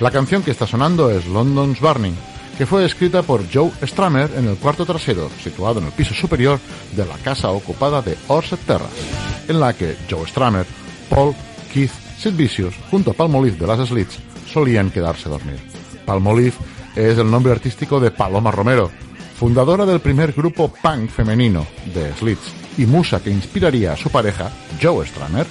La 0.00 0.10
canción 0.10 0.42
que 0.42 0.50
está 0.50 0.66
sonando 0.66 1.10
es 1.10 1.26
London's 1.26 1.78
Burning, 1.78 2.14
que 2.56 2.64
fue 2.64 2.86
escrita 2.86 3.22
por 3.22 3.44
Joe 3.52 3.70
Stramer 3.82 4.30
en 4.34 4.48
el 4.48 4.56
cuarto 4.56 4.86
trasero, 4.86 5.28
situado 5.42 5.78
en 5.78 5.86
el 5.86 5.92
piso 5.92 6.14
superior 6.14 6.58
de 6.96 7.04
la 7.04 7.18
casa 7.18 7.50
ocupada 7.50 8.00
de 8.00 8.16
Orset 8.28 8.60
Terrace, 8.60 9.02
en 9.46 9.60
la 9.60 9.74
que 9.74 9.98
Joe 10.10 10.26
Stramer, 10.26 10.64
Paul, 11.10 11.34
Keith, 11.70 11.92
Sid 12.18 12.32
Vicious, 12.32 12.74
junto 12.90 13.10
a 13.10 13.14
Palmolive 13.14 13.58
de 13.58 13.66
las 13.66 13.86
Slits, 13.86 14.18
solían 14.50 14.90
quedarse 14.90 15.28
a 15.28 15.32
dormir. 15.32 15.58
Palmolive 16.06 16.54
es 16.96 17.18
el 17.18 17.30
nombre 17.30 17.52
artístico 17.52 18.00
de 18.00 18.10
Paloma 18.10 18.50
Romero, 18.50 18.90
fundadora 19.38 19.84
del 19.84 20.00
primer 20.00 20.32
grupo 20.32 20.72
punk 20.82 21.10
femenino 21.10 21.66
de 21.92 22.14
Slits 22.14 22.54
y 22.78 22.86
musa 22.86 23.22
que 23.22 23.30
inspiraría 23.30 23.92
a 23.92 23.96
su 23.98 24.08
pareja, 24.08 24.50
Joe 24.80 25.06
Stramer, 25.06 25.46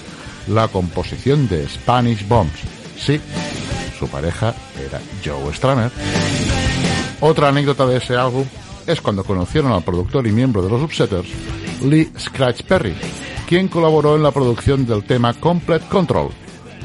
la 0.48 0.66
composición 0.66 1.48
de 1.48 1.68
Spanish 1.68 2.26
Bombs. 2.26 2.58
Sí, 2.98 3.20
su 4.00 4.08
pareja 4.08 4.54
era 4.82 4.98
Joe 5.22 5.52
Stramer. 5.52 5.90
Otra 7.20 7.48
anécdota 7.48 7.86
de 7.86 7.98
ese 7.98 8.16
álbum 8.16 8.46
es 8.86 9.00
cuando 9.02 9.24
conocieron 9.24 9.72
al 9.72 9.84
productor 9.84 10.26
y 10.26 10.32
miembro 10.32 10.62
de 10.62 10.70
los 10.70 10.82
Upsetters, 10.82 11.28
Lee 11.84 12.10
Scratch 12.18 12.62
Perry, 12.62 12.94
quien 13.46 13.68
colaboró 13.68 14.16
en 14.16 14.22
la 14.22 14.30
producción 14.30 14.86
del 14.86 15.04
tema 15.04 15.34
Complete 15.34 15.84
Control. 15.86 16.30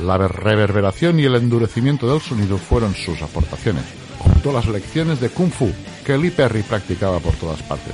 La 0.03 0.17
reverberación 0.17 1.17
y 1.21 1.23
el 1.23 1.35
endurecimiento 1.35 2.11
del 2.11 2.19
sonido 2.19 2.57
fueron 2.57 2.93
sus 2.93 3.21
aportaciones, 3.21 3.85
junto 4.19 4.49
a 4.49 4.53
las 4.53 4.67
lecciones 4.67 5.21
de 5.21 5.29
Kung 5.29 5.51
Fu 5.51 5.71
que 6.05 6.17
Lee 6.17 6.31
Perry 6.31 6.63
practicaba 6.63 7.19
por 7.19 7.33
todas 7.35 7.61
partes. 7.63 7.93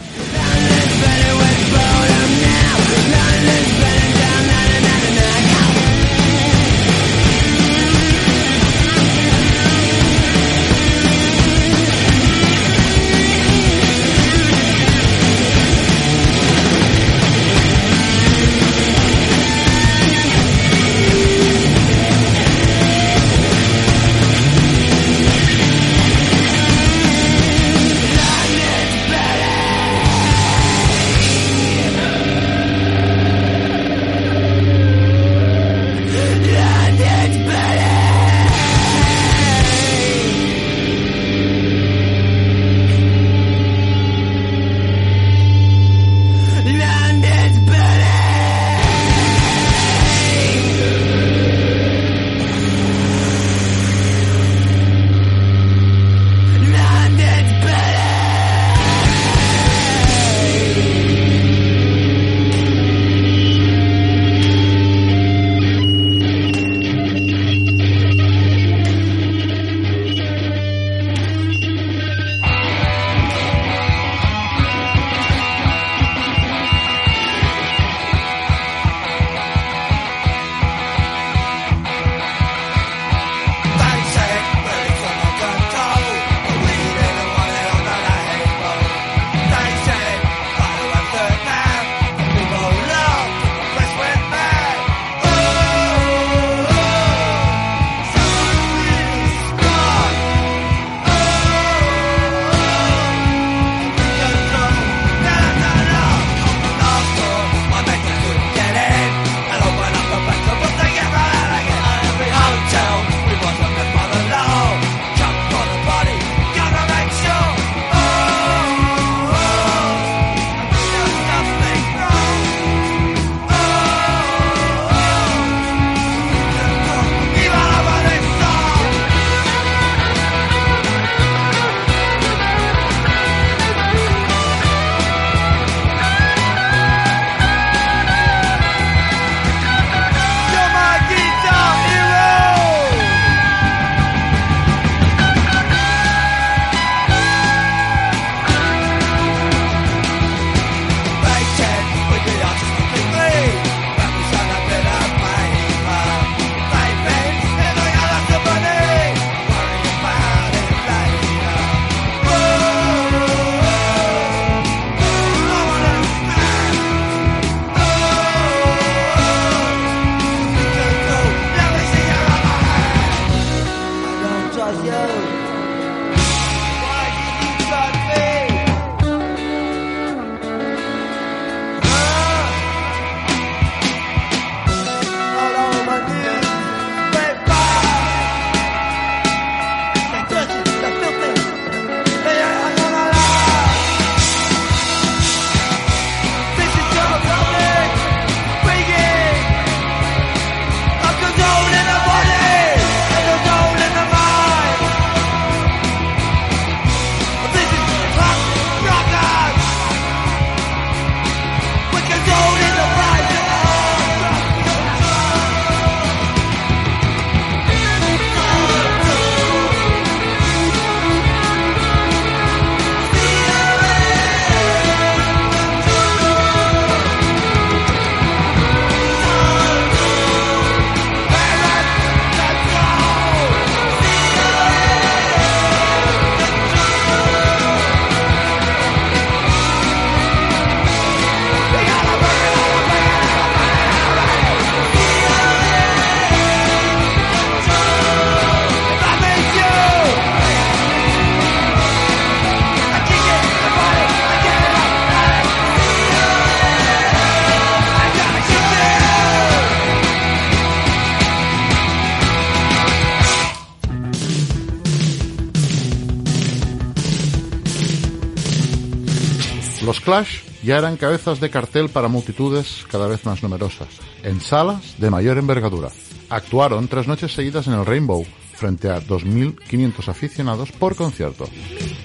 Clash 270.12 270.42
ya 270.62 270.78
eran 270.78 270.98
cabezas 270.98 271.40
de 271.40 271.50
cartel 271.50 271.88
para 271.88 272.10
multitudes 272.10 272.86
cada 272.92 273.08
vez 273.08 273.26
más 273.26 273.42
numerosas, 273.44 273.88
en 274.24 274.42
salas 274.42 274.96
de 274.98 275.10
mayor 275.10 275.38
envergadura. 275.38 275.88
Actuaron 276.30 276.90
tres 276.90 277.08
noches 277.08 277.32
seguidas 277.32 277.68
en 277.68 277.76
el 277.76 277.86
Rainbow, 277.86 278.26
frente 278.54 278.90
a 278.90 279.00
2.500 279.00 280.10
aficionados 280.10 280.74
por 280.74 280.98
concierto. 280.98 281.48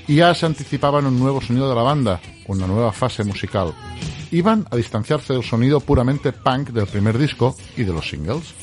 Y 0.06 0.14
ya 0.14 0.32
se 0.34 0.46
anticipaban 0.46 1.04
un 1.04 1.18
nuevo 1.18 1.40
sonido 1.40 1.68
de 1.68 1.74
la 1.74 1.82
banda, 1.82 2.20
una 2.46 2.68
nueva 2.68 2.92
fase 2.92 3.24
musical. 3.24 3.74
Iban 4.30 4.68
a 4.70 4.76
distanciarse 4.76 5.32
del 5.32 5.42
sonido 5.42 5.80
puramente 5.80 6.30
punk 6.30 6.68
del 6.68 6.86
primer 6.86 7.18
disco 7.18 7.56
y 7.76 7.82
de 7.82 7.92
los 7.92 8.08
singles. 8.08 8.54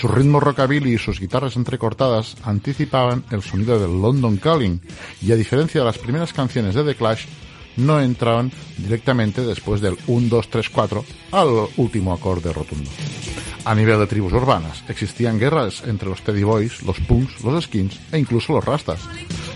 Su 0.00 0.06
ritmo 0.06 0.38
rockabilly 0.38 0.94
y 0.94 0.98
sus 0.98 1.18
guitarras 1.18 1.56
entrecortadas 1.56 2.36
anticipaban 2.44 3.24
el 3.32 3.42
sonido 3.42 3.80
del 3.80 4.00
London 4.00 4.36
Calling 4.36 4.80
y 5.22 5.32
a 5.32 5.36
diferencia 5.36 5.80
de 5.80 5.86
las 5.86 5.98
primeras 5.98 6.32
canciones 6.32 6.76
de 6.76 6.84
The 6.84 6.94
Clash, 6.94 7.26
no 7.76 8.00
entraban 8.00 8.52
directamente 8.78 9.42
después 9.42 9.80
del 9.80 9.96
1, 10.06 10.28
2, 10.28 10.48
3, 10.48 10.70
4 10.70 11.04
al 11.32 11.48
último 11.76 12.12
acorde 12.12 12.52
rotundo. 12.52 12.90
A 13.64 13.74
nivel 13.74 13.98
de 13.98 14.06
tribus 14.06 14.32
urbanas, 14.32 14.84
existían 14.88 15.38
guerras 15.38 15.82
entre 15.86 16.08
los 16.08 16.22
Teddy 16.22 16.44
Boys, 16.44 16.82
los 16.82 17.00
Punks, 17.00 17.42
los 17.42 17.64
Skins 17.64 17.98
e 18.12 18.18
incluso 18.18 18.52
los 18.52 18.64
Rastas. 18.64 19.00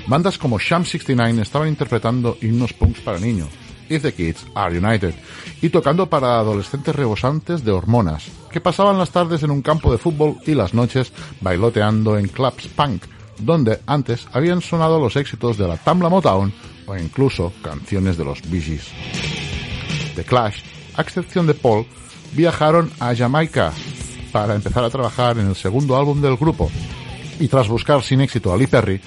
Bandas 0.06 0.36
como 0.36 0.58
Sham 0.58 0.84
69 0.84 1.42
estaban 1.42 1.68
interpretando 1.68 2.36
himnos 2.40 2.72
punks 2.72 3.00
para 3.00 3.20
niños, 3.20 3.48
If 3.88 4.02
the 4.02 4.12
Kids 4.12 4.46
Are 4.54 4.76
United, 4.76 5.14
y 5.62 5.68
tocando 5.68 6.08
para 6.08 6.40
adolescentes 6.40 6.94
rebosantes 6.94 7.64
de 7.64 7.70
hormonas, 7.70 8.24
que 8.50 8.60
pasaban 8.60 8.98
las 8.98 9.10
tardes 9.10 9.44
en 9.44 9.52
un 9.52 9.62
campo 9.62 9.92
de 9.92 9.98
fútbol 9.98 10.38
y 10.46 10.54
las 10.54 10.74
noches 10.74 11.12
bailoteando 11.40 12.18
en 12.18 12.26
clubs 12.26 12.66
punk, 12.74 13.04
donde 13.38 13.80
antes 13.86 14.26
habían 14.32 14.60
sonado 14.60 14.98
los 14.98 15.16
éxitos 15.16 15.56
de 15.56 15.68
la 15.68 15.76
Tamla 15.76 16.08
Motown 16.08 16.52
o 16.90 16.96
incluso 16.96 17.52
canciones 17.62 18.16
de 18.16 18.24
los 18.24 18.42
Bee. 18.50 18.80
The 20.16 20.24
Clash, 20.24 20.60
a 20.96 21.02
excepción 21.02 21.46
de 21.46 21.54
Paul, 21.54 21.86
viajaron 22.32 22.90
a 22.98 23.14
Jamaica 23.14 23.72
para 24.32 24.54
empezar 24.54 24.84
a 24.84 24.90
trabajar 24.90 25.38
en 25.38 25.48
el 25.48 25.54
segundo 25.54 25.96
álbum 25.96 26.20
del 26.20 26.36
grupo 26.36 26.70
y 27.38 27.48
tras 27.48 27.68
buscar 27.68 28.02
sin 28.02 28.20
éxito 28.20 28.52
a 28.52 28.56
Lee 28.56 28.66
Perry, 28.66 29.00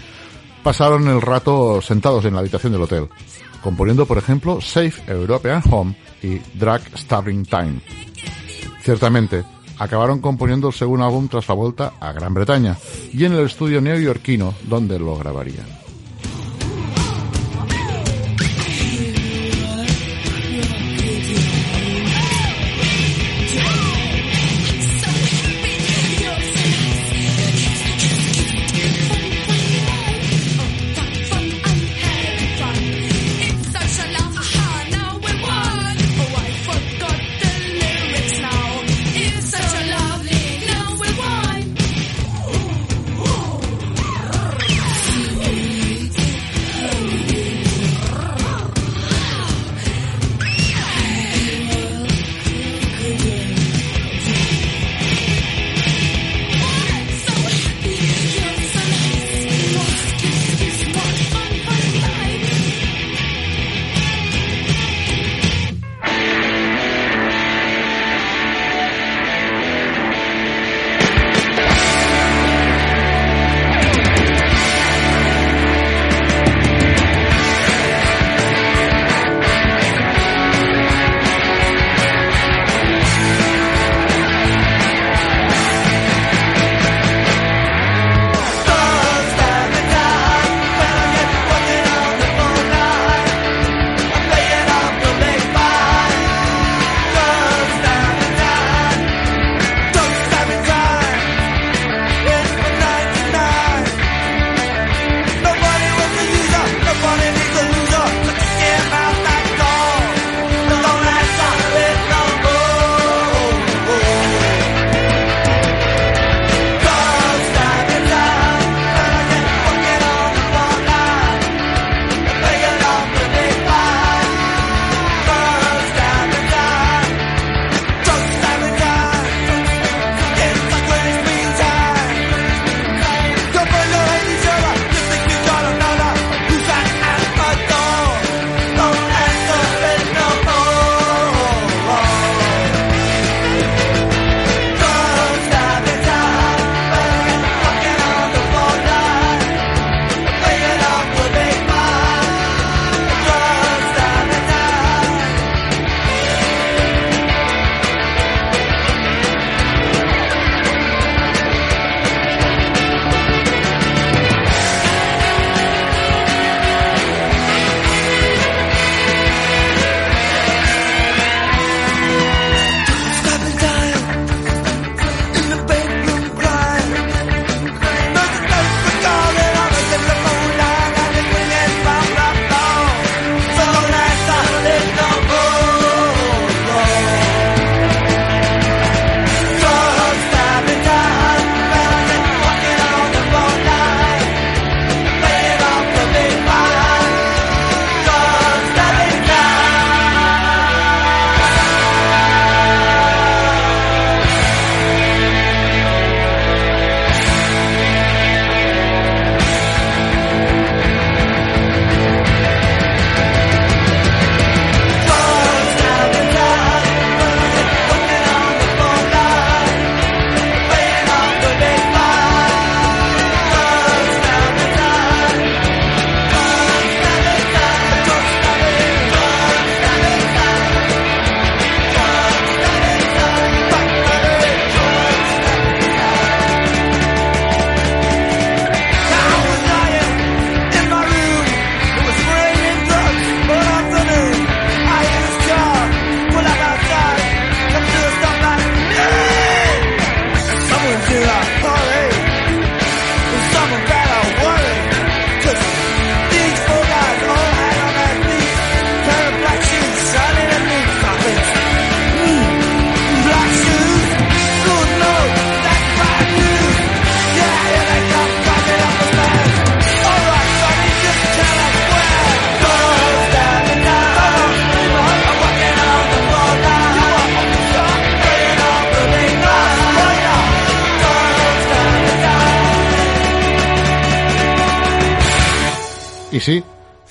pasaron 0.64 1.08
el 1.08 1.22
rato 1.22 1.82
sentados 1.82 2.26
en 2.26 2.34
la 2.34 2.40
habitación 2.40 2.72
del 2.74 2.82
hotel, 2.82 3.10
componiendo 3.62 4.06
por 4.06 4.18
ejemplo 4.18 4.60
Safe 4.62 5.04
European 5.08 5.62
Home 5.70 5.96
y 6.22 6.40
Drag 6.58 6.82
Stabbing 6.98 7.46
Time. 7.46 7.82
Ciertamente, 8.82 9.44
acabaron 9.78 10.20
componiendo 10.20 10.68
el 10.68 10.74
segundo 10.74 11.06
álbum 11.06 11.28
tras 11.28 11.48
la 11.48 11.56
vuelta 11.56 11.94
a 12.00 12.12
Gran 12.12 12.34
Bretaña 12.34 12.78
y 13.12 13.26
en 13.26 13.34
el 13.34 13.46
estudio 13.46 13.82
neoyorquino 13.82 14.54
donde 14.64 14.98
lo 15.00 15.18
grabarían. 15.18 15.83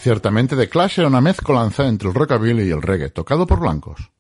Ciertamente 0.03 0.57
The 0.57 0.68
Clash 0.68 0.98
era 0.98 1.07
una 1.07 1.20
mezcolanza 1.20 1.86
entre 1.86 2.09
el 2.09 2.14
rockabilly 2.14 2.64
y 2.64 2.72
el 2.72 2.82
reggae, 2.82 3.11
tocado 3.11 3.46
por 3.46 3.61
blancos. 3.61 4.11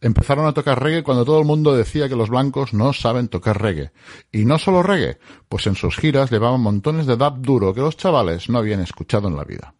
Empezaron 0.00 0.46
a 0.46 0.52
tocar 0.52 0.80
reggae 0.80 1.02
cuando 1.02 1.24
todo 1.24 1.40
el 1.40 1.44
mundo 1.44 1.74
decía 1.74 2.08
que 2.08 2.14
los 2.14 2.30
blancos 2.30 2.72
no 2.72 2.92
saben 2.92 3.26
tocar 3.26 3.60
reggae. 3.60 3.90
Y 4.30 4.44
no 4.44 4.58
solo 4.58 4.84
reggae, 4.84 5.18
pues 5.48 5.66
en 5.66 5.74
sus 5.74 5.96
giras 5.96 6.30
llevaban 6.30 6.60
montones 6.60 7.06
de 7.06 7.16
dub 7.16 7.40
duro 7.40 7.74
que 7.74 7.80
los 7.80 7.96
chavales 7.96 8.48
no 8.48 8.58
habían 8.58 8.80
escuchado 8.80 9.26
en 9.26 9.36
la 9.36 9.42
vida. 9.42 9.74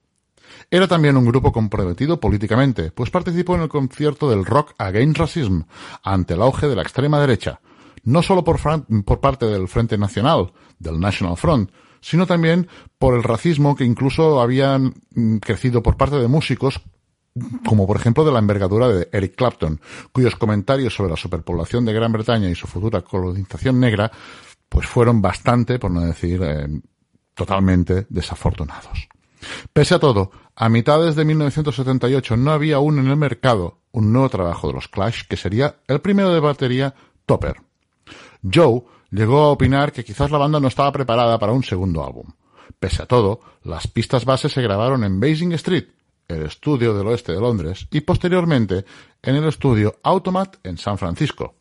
Era 0.69 0.89
también 0.89 1.17
un 1.17 1.27
grupo 1.27 1.53
comprometido 1.53 2.19
políticamente, 2.19 2.91
pues 2.91 3.11
participó 3.11 3.55
en 3.55 3.63
el 3.63 3.69
concierto 3.69 4.29
del 4.29 4.45
Rock 4.45 4.75
Against 4.79 5.19
Racism, 5.19 5.61
ante 6.03 6.35
el 6.35 6.43
auge 6.43 6.67
de 6.67 6.75
la 6.75 6.83
extrema 6.83 7.21
derecha, 7.21 7.61
no 8.03 8.23
solo 8.23 8.43
por, 8.43 8.59
por 9.05 9.21
parte 9.21 9.47
del 9.47 9.69
Frente 9.69 9.97
Nacional, 9.97 10.53
del 10.81 10.99
National 10.99 11.37
Front, 11.37 11.71
sino 12.03 12.27
también 12.27 12.69
por 12.99 13.15
el 13.15 13.23
racismo 13.23 13.75
que 13.75 13.85
incluso 13.85 14.43
habían 14.43 14.93
mm, 15.15 15.39
crecido 15.39 15.83
por 15.83 15.97
parte 15.97 16.17
de 16.17 16.29
músicos 16.29 16.83
como 17.65 17.87
por 17.87 17.97
ejemplo 17.97 18.25
de 18.25 18.33
la 18.33 18.41
envergadura 18.41 18.89
de 18.89 19.09
Eric 19.13 19.37
Clapton, 19.37 19.81
cuyos 20.13 20.37
comentarios 20.37 20.95
sobre 20.95 21.11
la 21.11 21.17
superpoblación 21.17 21.85
de 21.85 21.93
Gran 21.93 22.13
Bretaña 22.13 22.51
y 22.51 22.55
su 22.55 22.67
futura 22.67 23.01
colonización 23.03 23.81
negra, 23.81 24.13
pues 24.69 24.87
fueron 24.87 25.23
bastante, 25.23 25.79
por 25.79 25.91
no 25.91 26.03
decir 26.03 26.41
eh, 26.43 26.69
totalmente 27.35 28.07
desafortunados. 28.11 29.09
Pese 29.73 29.95
a 29.95 29.99
todo, 29.99 30.31
a 30.55 30.69
mitades 30.69 31.17
de 31.17 31.25
1978 31.25 32.37
no 32.37 32.53
había 32.53 32.77
aún 32.77 32.99
en 32.99 33.09
el 33.09 33.17
mercado 33.17 33.81
un 33.93 34.13
nuevo 34.13 34.29
trabajo 34.29 34.69
de 34.69 34.75
los 34.75 34.89
Clash 34.89 35.23
que 35.29 35.37
sería 35.37 35.77
el 35.89 36.01
primero 36.01 36.33
de 36.33 36.41
batería 36.41 36.95
Topper. 37.27 37.57
Joe 38.53 38.83
llegó 39.13 39.43
a 39.43 39.51
opinar 39.51 39.93
que 39.93 40.05
quizás 40.05 40.31
la 40.31 40.39
banda 40.39 40.59
no 40.59 40.69
estaba 40.69 40.91
preparada 40.91 41.39
para 41.39 41.53
un 41.53 41.63
segundo 41.63 42.05
álbum. 42.05 42.27
Pese 42.81 43.03
a 43.03 43.07
todo, 43.07 43.41
las 43.63 43.87
pistas 43.87 44.25
bases 44.25 44.53
se 44.53 44.63
grabaron 44.63 45.05
en 45.05 45.21
Basing 45.21 45.53
Street, 45.53 45.87
el 46.27 46.43
estudio 46.43 46.95
del 46.95 47.07
oeste 47.07 47.33
de 47.33 47.41
Londres, 47.41 47.87
y 47.91 48.01
posteriormente 48.01 48.85
en 49.23 49.37
el 49.37 49.45
estudio 49.45 49.97
Automat 50.03 50.57
en 50.65 50.79
San 50.79 50.99
Francisco. 50.99 51.55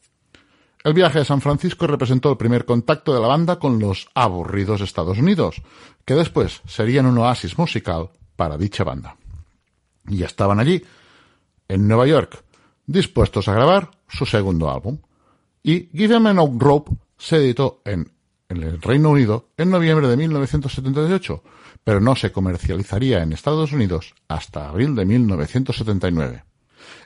El 0.84 0.94
viaje 0.94 1.20
a 1.20 1.26
San 1.26 1.42
Francisco 1.42 1.86
representó 1.86 2.32
el 2.32 2.38
primer 2.38 2.66
contacto 2.66 3.14
de 3.14 3.20
la 3.20 3.28
banda 3.28 3.60
con 3.60 3.78
los 3.78 4.08
aburridos 4.16 4.82
Estados 4.82 5.20
Unidos, 5.20 5.62
que 6.06 6.16
después 6.16 6.62
serían 6.66 7.06
un 7.06 7.20
oasis 7.20 7.58
musical 7.58 8.10
para 8.36 8.58
dicha 8.58 8.84
banda. 8.84 9.16
Y 10.08 10.24
estaban 10.24 10.60
allí, 10.60 10.84
en 11.68 11.88
Nueva 11.88 12.08
York, 12.08 12.44
dispuestos 12.88 13.48
a 13.48 13.54
grabar 13.54 13.92
su 14.08 14.26
segundo 14.26 14.72
álbum. 14.72 14.98
Y 15.62 15.90
Give 15.96 16.16
'Em 16.16 16.26
a 16.26 16.34
No 16.34 16.52
Rope 16.58 16.92
se 17.22 17.36
editó 17.38 17.82
en, 17.86 18.12
el 18.50 18.82
Reino 18.82 19.12
Unido 19.12 19.50
en 19.56 19.70
noviembre 19.70 20.08
de 20.08 20.18
1978, 20.18 21.44
pero 21.84 22.02
no 22.02 22.16
se 22.16 22.32
comercializaría 22.32 23.22
en 23.22 23.32
Estados 23.32 23.72
Unidos 23.72 24.16
hasta 24.28 24.68
abril 24.68 24.96
de 24.96 25.06
1979. 25.06 26.44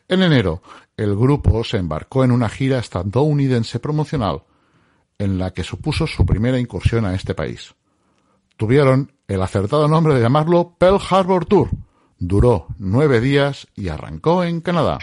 En 0.07 0.23
enero, 0.23 0.63
el 0.95 1.15
grupo 1.15 1.65
se 1.65 1.77
embarcó 1.77 2.23
en 2.23 2.31
una 2.31 2.47
gira 2.47 2.79
estadounidense 2.79 3.79
promocional, 3.79 4.43
en 5.19 5.37
la 5.37 5.51
que 5.51 5.63
supuso 5.63 6.07
su 6.07 6.25
primera 6.25 6.59
incursión 6.59 7.05
a 7.05 7.13
este 7.13 7.35
país. 7.35 7.75
Tuvieron 8.55 9.11
el 9.27 9.41
acertado 9.41 9.89
nombre 9.89 10.15
de 10.15 10.21
llamarlo 10.21 10.75
Pearl 10.77 10.99
Harbor 11.09 11.45
Tour. 11.45 11.69
Duró 12.17 12.67
nueve 12.77 13.19
días 13.19 13.67
y 13.75 13.89
arrancó 13.89 14.45
en 14.45 14.61
Canadá. 14.61 14.97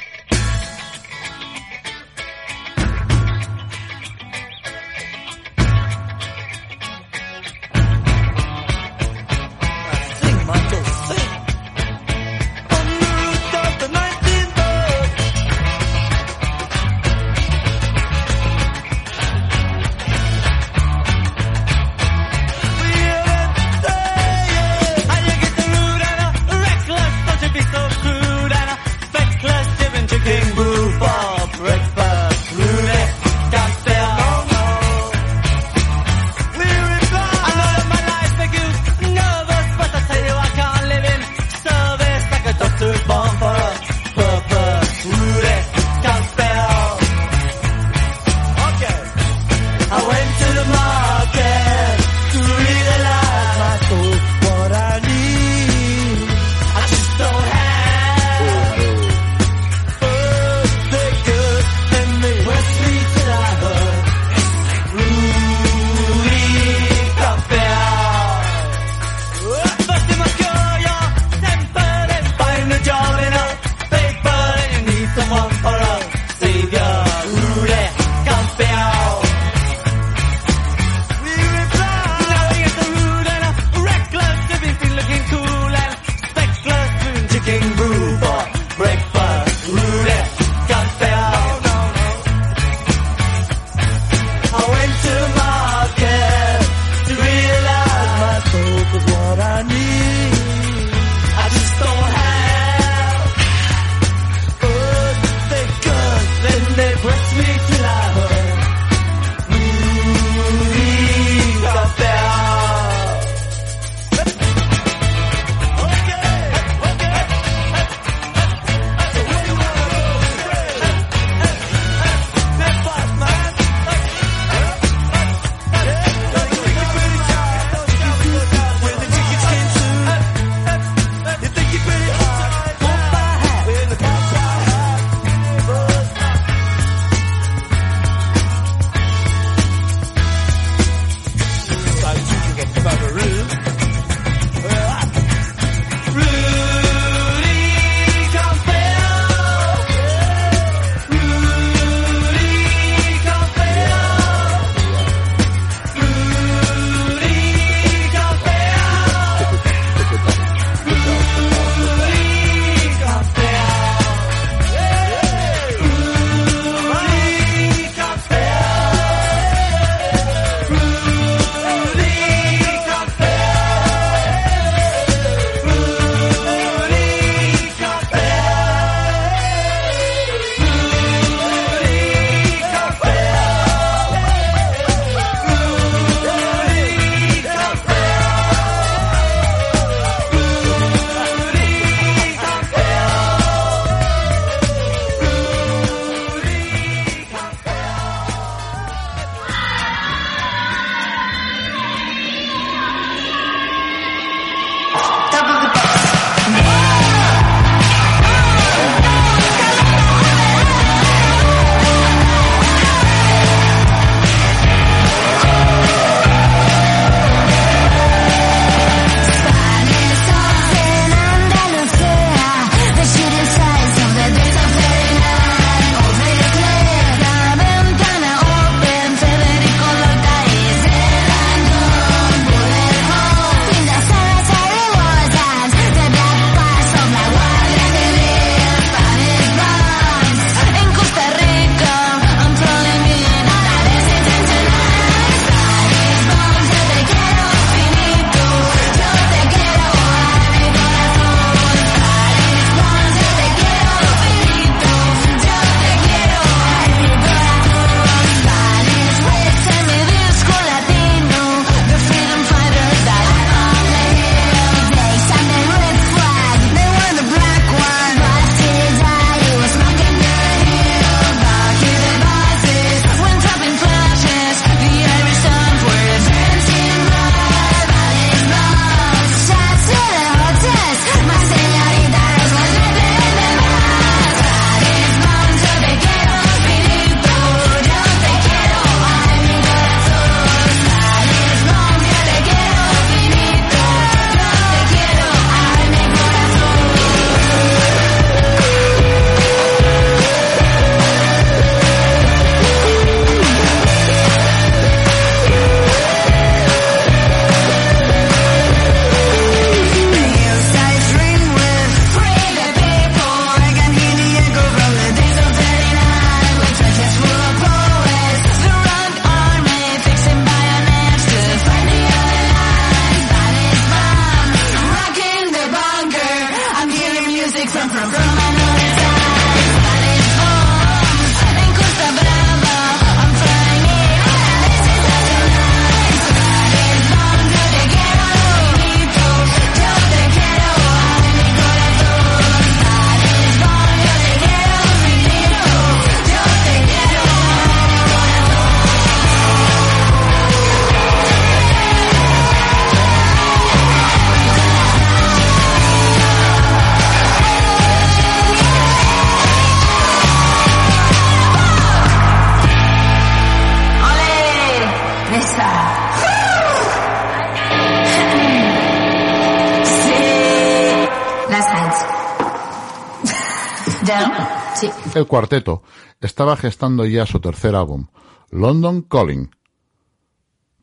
El 375.15 375.27
cuarteto 375.27 375.83
estaba 376.21 376.57
gestando 376.57 377.05
ya 377.05 377.27
su 377.27 377.39
tercer 377.39 377.75
álbum, 377.75 378.07
London 378.51 379.03
Calling. 379.03 379.51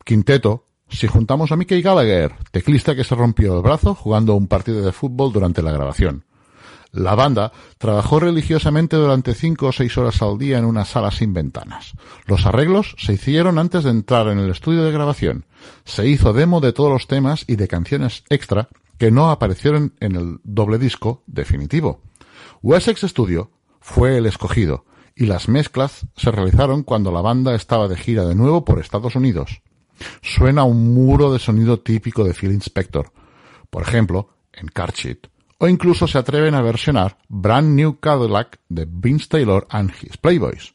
Quinteto, 0.04 0.68
si 0.88 1.08
juntamos 1.08 1.50
a 1.50 1.56
Mickey 1.56 1.82
Gallagher, 1.82 2.36
teclista 2.52 2.94
que 2.94 3.02
se 3.02 3.16
rompió 3.16 3.56
el 3.56 3.62
brazo 3.62 3.94
jugando 3.94 4.36
un 4.36 4.46
partido 4.46 4.82
de 4.82 4.92
fútbol 4.92 5.32
durante 5.32 5.62
la 5.62 5.72
grabación. 5.72 6.24
La 6.92 7.16
banda 7.16 7.52
trabajó 7.78 8.20
religiosamente 8.20 8.96
durante 8.96 9.34
cinco 9.34 9.66
o 9.66 9.72
seis 9.72 9.98
horas 9.98 10.22
al 10.22 10.38
día 10.38 10.58
en 10.58 10.64
una 10.64 10.84
sala 10.84 11.10
sin 11.10 11.34
ventanas. 11.34 11.92
Los 12.26 12.46
arreglos 12.46 12.94
se 12.98 13.14
hicieron 13.14 13.58
antes 13.58 13.82
de 13.82 13.90
entrar 13.90 14.28
en 14.28 14.38
el 14.38 14.50
estudio 14.50 14.84
de 14.84 14.92
grabación. 14.92 15.44
Se 15.84 16.06
hizo 16.06 16.32
demo 16.32 16.60
de 16.60 16.72
todos 16.72 16.90
los 16.90 17.08
temas 17.08 17.44
y 17.48 17.56
de 17.56 17.68
canciones 17.68 18.22
extra 18.28 18.68
que 18.96 19.10
no 19.10 19.30
aparecieron 19.30 19.94
en 19.98 20.14
el 20.14 20.40
doble 20.44 20.78
disco 20.78 21.22
definitivo. 21.26 22.02
Wessex 22.62 23.02
Studio 23.02 23.50
fue 23.80 24.16
el 24.18 24.26
escogido 24.26 24.84
y 25.14 25.26
las 25.26 25.48
mezclas 25.48 26.06
se 26.16 26.30
realizaron 26.30 26.82
cuando 26.82 27.12
la 27.12 27.20
banda 27.20 27.54
estaba 27.54 27.88
de 27.88 27.96
gira 27.96 28.24
de 28.24 28.34
nuevo 28.34 28.64
por 28.64 28.78
Estados 28.78 29.16
Unidos. 29.16 29.62
Suena 30.22 30.64
un 30.64 30.94
muro 30.94 31.32
de 31.32 31.38
sonido 31.38 31.80
típico 31.80 32.24
de 32.24 32.32
Phil 32.32 32.52
Inspector, 32.52 33.12
por 33.68 33.82
ejemplo, 33.82 34.30
en 34.52 34.68
Car 34.68 34.92
o 35.58 35.68
incluso 35.68 36.06
se 36.06 36.18
atreven 36.18 36.54
a 36.54 36.62
versionar 36.62 37.18
Brand 37.28 37.74
New 37.74 38.00
Cadillac 38.00 38.58
de 38.68 38.86
Vince 38.90 39.28
Taylor 39.28 39.66
and 39.68 39.92
His 40.00 40.16
Playboys. 40.16 40.74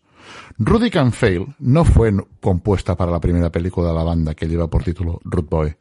Rudy 0.57 0.89
Can 0.89 1.11
Fail 1.11 1.47
no 1.59 1.83
fue 1.83 2.13
compuesta 2.39 2.95
para 2.95 3.11
la 3.11 3.19
primera 3.19 3.51
película 3.51 3.89
de 3.89 3.95
la 3.95 4.03
banda 4.03 4.35
que 4.35 4.47
lleva 4.47 4.69
por 4.69 4.83
título 4.83 5.19
Root 5.23 5.49
Boy, 5.49 5.75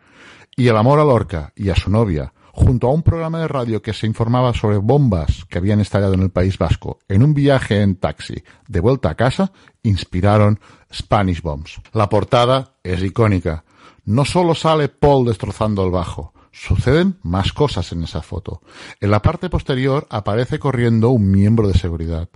y 0.57 0.69
el 0.69 0.77
amor 0.77 1.01
a 1.01 1.05
Lorca 1.05 1.53
y 1.55 1.69
a 1.69 1.77
su 1.77 1.91
novia, 1.91 2.33
junto 2.55 2.87
a 2.87 2.93
un 2.93 3.03
programa 3.03 3.41
de 3.41 3.49
radio 3.49 3.83
que 3.83 3.93
se 3.93 4.07
informaba 4.07 4.55
sobre 4.55 4.79
bombas 4.79 5.45
que 5.49 5.59
habían 5.59 5.81
estallado 5.81 6.15
en 6.15 6.23
el 6.23 6.31
País 6.31 6.57
Vasco 6.57 7.01
en 7.09 7.23
un 7.23 7.35
viaje 7.35 7.83
en 7.83 7.97
taxi 7.97 8.43
de 8.69 8.81
vuelta 8.81 9.11
a 9.11 9.17
casa, 9.17 9.53
inspiraron 9.83 10.61
Spanish 10.93 11.43
Bombs. 11.43 11.81
La 11.93 12.09
portada 12.09 12.75
es 12.85 13.03
icónica. 13.03 13.65
No 14.05 14.25
solo 14.25 14.55
sale 14.55 14.89
Paul 14.89 15.27
destrozando 15.27 15.85
el 15.85 15.91
bajo, 15.91 16.33
suceden 16.53 17.19
más 17.23 17.53
cosas 17.53 17.91
en 17.93 18.05
esa 18.05 18.23
foto. 18.23 18.63
En 19.01 19.11
la 19.11 19.21
parte 19.21 19.51
posterior 19.51 20.07
aparece 20.09 20.59
corriendo 20.59 21.11
un 21.11 21.31
miembro 21.31 21.67
de 21.67 21.75
seguridad. 21.75 22.29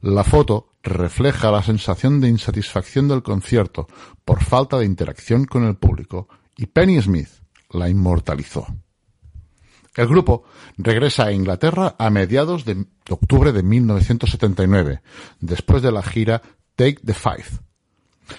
La 0.00 0.24
foto 0.24 0.72
refleja 0.82 1.50
la 1.50 1.62
sensación 1.62 2.20
de 2.20 2.28
insatisfacción 2.28 3.08
del 3.08 3.22
concierto 3.22 3.86
por 4.24 4.42
falta 4.42 4.78
de 4.78 4.86
interacción 4.86 5.44
con 5.44 5.64
el 5.64 5.76
público 5.76 6.28
y 6.56 6.66
Penny 6.66 7.00
Smith 7.02 7.28
la 7.70 7.88
inmortalizó. 7.88 8.66
El 9.94 10.08
grupo 10.08 10.44
regresa 10.78 11.26
a 11.26 11.32
Inglaterra 11.32 11.96
a 11.98 12.08
mediados 12.08 12.64
de 12.64 12.86
octubre 13.10 13.52
de 13.52 13.62
1979, 13.62 15.02
después 15.40 15.82
de 15.82 15.92
la 15.92 16.02
gira 16.02 16.40
Take 16.76 17.00
the 17.04 17.12
Five. 17.12 17.44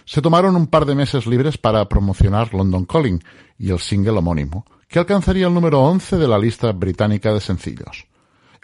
Se 0.06 0.22
tomaron 0.22 0.56
un 0.56 0.68
par 0.68 0.86
de 0.86 0.96
meses 0.96 1.28
libres 1.28 1.58
para 1.58 1.88
promocionar 1.88 2.54
London 2.54 2.86
Calling 2.86 3.24
y 3.60 3.70
el 3.70 3.80
single 3.80 4.18
homónimo, 4.18 4.66
que 4.88 4.98
alcanzaría 4.98 5.48
el 5.48 5.54
número 5.54 5.82
11 5.82 6.18
de 6.18 6.28
la 6.28 6.40
lista 6.40 6.72
británica 6.72 7.32
de 7.34 7.40
sencillos. 7.40 8.08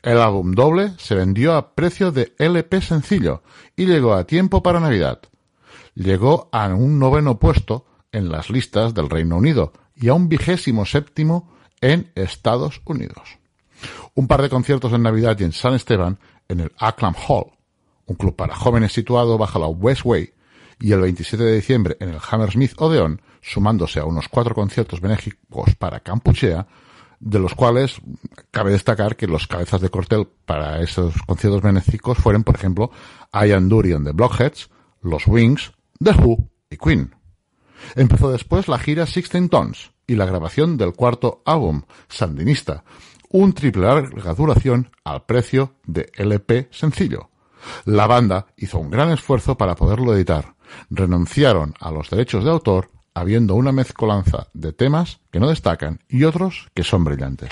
El 0.01 0.17
álbum 0.17 0.53
doble 0.53 0.93
se 0.97 1.13
vendió 1.13 1.55
a 1.55 1.75
precio 1.75 2.11
de 2.11 2.33
LP 2.39 2.81
sencillo 2.81 3.43
y 3.75 3.85
llegó 3.85 4.13
a 4.13 4.25
tiempo 4.25 4.63
para 4.63 4.79
Navidad. 4.79 5.19
Llegó 5.93 6.49
a 6.51 6.67
un 6.69 6.97
noveno 6.97 7.37
puesto 7.37 7.85
en 8.11 8.29
las 8.29 8.49
listas 8.49 8.93
del 8.93 9.09
Reino 9.09 9.37
Unido 9.37 9.73
y 9.95 10.07
a 10.07 10.13
un 10.13 10.29
vigésimo 10.29 10.85
séptimo 10.85 11.58
en 11.81 12.11
Estados 12.15 12.81
Unidos. 12.85 13.39
Un 14.15 14.27
par 14.27 14.41
de 14.41 14.49
conciertos 14.49 14.91
en 14.93 15.03
Navidad 15.03 15.37
y 15.39 15.43
en 15.43 15.53
San 15.53 15.73
Esteban 15.73 16.19
en 16.47 16.61
el 16.61 16.71
Acklam 16.77 17.15
Hall, 17.27 17.51
un 18.05 18.15
club 18.15 18.35
para 18.35 18.55
jóvenes 18.55 18.91
situado 18.91 19.37
bajo 19.37 19.59
la 19.59 19.67
Westway, 19.67 20.33
y 20.81 20.93
el 20.93 21.01
27 21.01 21.43
de 21.43 21.55
diciembre 21.55 21.97
en 21.99 22.09
el 22.09 22.19
Hammersmith 22.19 22.73
Odeon, 22.77 23.21
sumándose 23.41 23.99
a 23.99 24.05
unos 24.05 24.29
cuatro 24.29 24.55
conciertos 24.55 25.01
benéficos 25.01 25.75
para 25.75 25.99
Campuchea, 25.99 26.67
de 27.19 27.39
los 27.39 27.53
cuales 27.53 27.99
cabe 28.49 28.71
destacar 28.71 29.17
que 29.17 29.27
los 29.27 29.45
cabezas 29.45 29.81
de 29.81 29.89
cartel 29.89 30.27
para 30.45 30.81
esos 30.81 31.13
conciertos 31.27 31.61
benéficos 31.61 32.17
fueron, 32.17 32.43
por 32.43 32.55
ejemplo, 32.55 32.91
Ian 33.33 33.67
Dury 33.67 33.93
and 33.93 34.07
the 34.07 34.13
Blockheads, 34.13 34.69
Los 35.01 35.27
Wings, 35.27 35.73
The 36.01 36.11
Who 36.11 36.49
y 36.69 36.77
Queen. 36.77 37.13
Empezó 37.95 38.31
después 38.31 38.69
la 38.69 38.79
gira 38.79 39.05
Sixteen 39.05 39.49
Tons 39.49 39.91
y 40.09 40.15
la 40.15 40.25
grabación 40.25 40.75
del 40.75 40.93
cuarto 40.93 41.43
álbum, 41.45 41.83
Sandinista, 42.09 42.83
un 43.29 43.53
triple 43.53 43.85
larga 43.85 44.33
duración 44.33 44.89
al 45.03 45.23
precio 45.25 45.75
de 45.85 46.11
LP 46.15 46.67
sencillo. 46.71 47.29
La 47.85 48.07
banda 48.07 48.47
hizo 48.57 48.79
un 48.79 48.89
gran 48.89 49.11
esfuerzo 49.11 49.55
para 49.55 49.75
poderlo 49.75 50.15
editar. 50.15 50.55
Renunciaron 50.89 51.75
a 51.79 51.91
los 51.91 52.09
derechos 52.09 52.43
de 52.43 52.49
autor, 52.49 52.89
habiendo 53.13 53.53
una 53.53 53.71
mezcolanza 53.71 54.47
de 54.53 54.73
temas 54.73 55.19
que 55.31 55.39
no 55.39 55.49
destacan 55.49 55.99
y 56.09 56.23
otros 56.23 56.69
que 56.73 56.83
son 56.83 57.03
brillantes. 57.03 57.49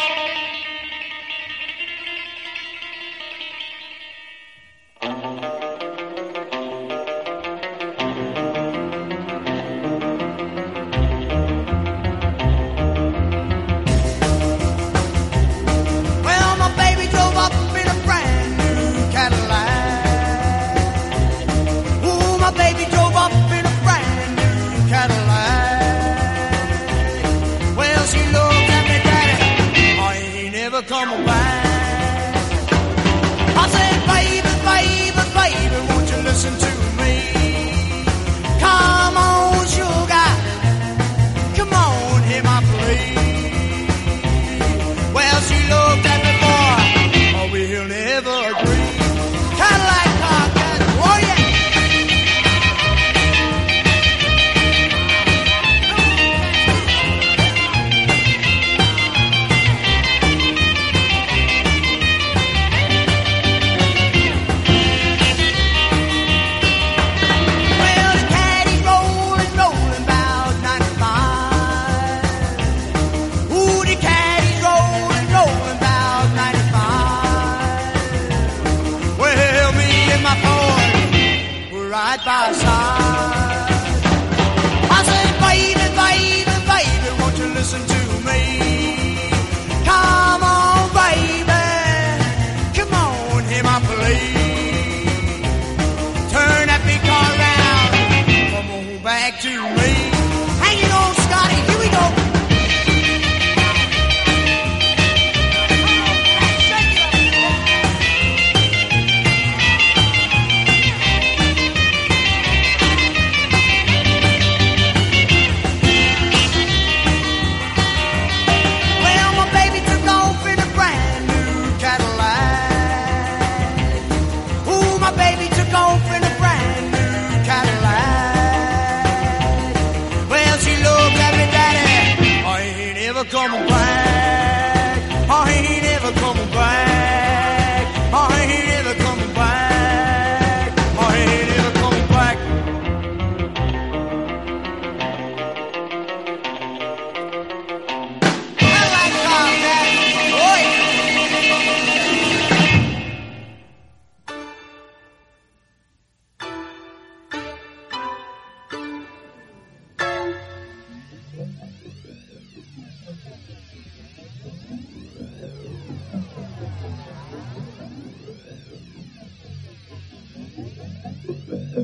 La 171.77 171.83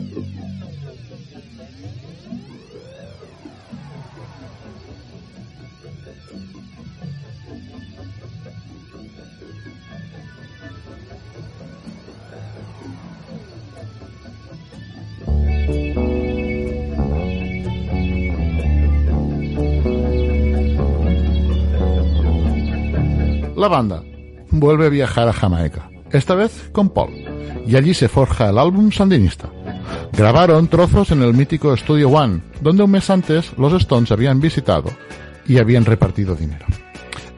banda 23.68 24.04
vuelve 24.50 24.88
a 24.88 24.90
viajar 24.90 25.30
a 25.30 25.34
Jamaica, 25.34 25.88
esta 26.12 26.34
vez 26.34 26.70
con 26.72 26.90
Paul, 26.90 27.14
y 27.68 27.76
allí 27.76 27.94
se 27.94 28.08
forja 28.10 28.50
el 28.50 28.58
álbum 28.58 28.92
sandinista. 28.92 29.53
Grabaron 30.16 30.68
trozos 30.68 31.10
en 31.10 31.24
el 31.24 31.34
mítico 31.34 31.76
Studio 31.76 32.08
One, 32.10 32.42
donde 32.62 32.84
un 32.84 32.92
mes 32.92 33.10
antes 33.10 33.52
los 33.58 33.74
Stones 33.74 34.12
habían 34.12 34.40
visitado 34.40 34.92
y 35.48 35.58
habían 35.58 35.86
repartido 35.86 36.36
dinero. 36.36 36.68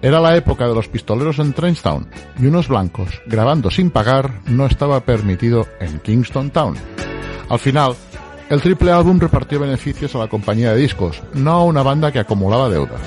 Era 0.01 0.19
la 0.19 0.35
época 0.35 0.67
de 0.67 0.75
los 0.75 0.89
pistoleros 0.89 1.39
en 1.39 1.53
Trainstown 1.53 2.07
y 2.37 2.47
unos 2.47 2.67
blancos 2.67 3.21
grabando 3.27 3.71
sin 3.71 3.91
pagar 3.91 4.41
no 4.47 4.65
estaba 4.65 4.99
permitido 4.99 5.65
en 5.79 5.99
Kingston 5.99 6.51
Town. 6.51 6.75
Al 7.47 7.59
final, 7.59 7.95
el 8.49 8.61
triple 8.61 8.91
álbum 8.91 9.19
repartió 9.19 9.57
beneficios 9.57 10.13
a 10.13 10.19
la 10.19 10.27
compañía 10.27 10.73
de 10.73 10.81
discos, 10.81 11.23
no 11.33 11.51
a 11.51 11.63
una 11.63 11.81
banda 11.81 12.11
que 12.11 12.19
acumulaba 12.19 12.69
deudas. 12.69 13.01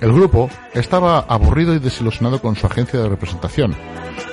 El 0.00 0.12
grupo 0.12 0.48
estaba 0.72 1.20
aburrido 1.20 1.74
y 1.74 1.78
desilusionado 1.78 2.40
con 2.40 2.56
su 2.56 2.66
agencia 2.66 2.98
de 2.98 3.10
representación. 3.10 3.76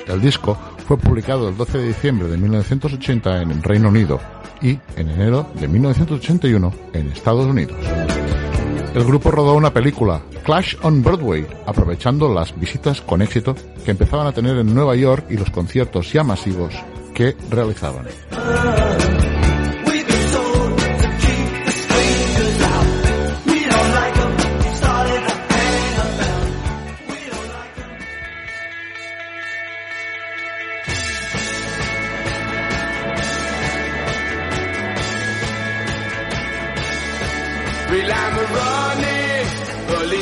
El 0.07 0.21
disco 0.21 0.57
fue 0.89 0.97
publicado 0.97 1.49
el 1.49 1.55
12 1.55 1.77
de 1.77 1.87
diciembre 1.89 2.27
de 2.27 2.37
1980 2.37 3.43
en 3.43 3.61
Reino 3.61 3.89
Unido 3.89 4.19
y 4.59 4.79
en 4.95 5.07
enero 5.07 5.47
de 5.53 5.67
1981 5.67 6.73
en 6.93 7.11
Estados 7.11 7.45
Unidos. 7.45 7.77
El 8.95 9.03
grupo 9.03 9.29
rodó 9.29 9.53
una 9.53 9.71
película, 9.71 10.23
Clash 10.43 10.77
on 10.81 11.03
Broadway, 11.03 11.45
aprovechando 11.67 12.33
las 12.33 12.59
visitas 12.59 13.01
con 13.01 13.21
éxito 13.21 13.55
que 13.85 13.91
empezaban 13.91 14.25
a 14.25 14.31
tener 14.31 14.57
en 14.57 14.73
Nueva 14.73 14.95
York 14.95 15.27
y 15.29 15.37
los 15.37 15.51
conciertos 15.51 16.11
ya 16.11 16.23
masivos 16.23 16.73
que 17.13 17.37
realizaban. 17.51 18.07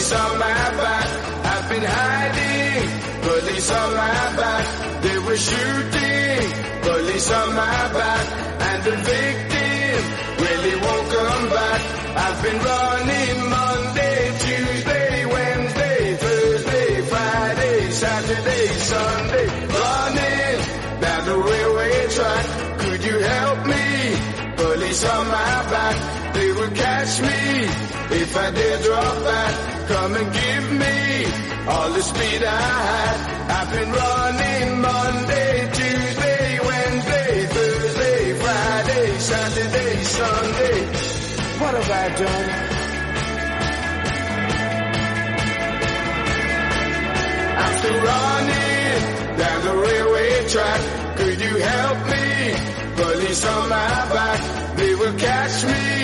Police 0.08 0.22
on 0.22 0.39
my 0.39 0.70
back. 0.80 1.10
I've 1.43 1.70
been 1.70 1.84
hiding, 1.84 2.89
police 3.28 3.72
on 3.72 3.89
my 3.91 4.36
back. 4.39 5.01
They 5.03 5.20
were 5.20 5.38
shooting, 5.38 6.43
police 6.82 7.32
on 7.32 7.49
my 7.55 7.82
back. 7.91 8.26
And 8.68 8.84
the 8.84 8.95
victim, 9.12 9.99
really 10.45 10.76
won't 10.80 11.08
come 11.12 11.49
back. 11.49 11.82
I've 12.24 12.39
been 12.43 12.60
running 12.72 13.49
Monday, 13.49 14.20
Tuesday, 14.45 15.26
Wednesday, 15.26 16.16
Thursday, 16.24 17.01
Friday, 17.01 17.91
Saturday, 17.91 18.68
Sunday. 18.91 19.47
Running 19.82 20.58
down 21.03 21.22
the 21.26 21.38
railway 21.49 22.08
track. 22.16 22.45
Could 22.80 23.03
you 23.03 23.18
help 23.20 23.60
me? 23.68 23.86
Police 24.55 25.03
on 25.03 25.28
my 25.28 25.55
back, 25.74 25.95
will 26.68 26.76
catch 26.76 27.22
me 27.22 27.39
if 28.22 28.36
I 28.36 28.51
dare 28.51 28.82
drop 28.84 29.24
back. 29.24 29.88
Come 29.88 30.15
and 30.15 30.34
give 30.34 30.72
me 30.84 31.26
all 31.68 31.89
the 31.91 32.01
speed 32.01 32.43
I 32.43 32.61
had. 32.89 33.18
I've 33.57 33.72
been 33.72 33.91
running 33.91 34.82
Monday, 34.82 35.70
Tuesday, 35.74 36.59
Wednesday, 36.70 37.45
Thursday, 37.55 38.34
Friday, 38.41 39.18
Saturday, 39.20 40.03
Sunday. 40.03 40.78
What 41.59 41.74
have 41.80 41.91
I 41.91 42.07
done? 42.24 42.49
I'm 47.63 47.74
still 47.80 47.99
running 48.11 49.38
down 49.38 49.59
the 49.68 49.76
railway 49.88 50.47
track. 50.49 50.82
Could 51.18 51.41
you 51.41 51.55
help 51.57 51.97
me? 52.13 52.26
Police 52.97 53.45
on 53.45 53.70
my 53.70 54.09
back, 54.15 54.76
they 54.78 54.95
will 54.95 55.13
catch 55.18 55.63
me 55.65 55.97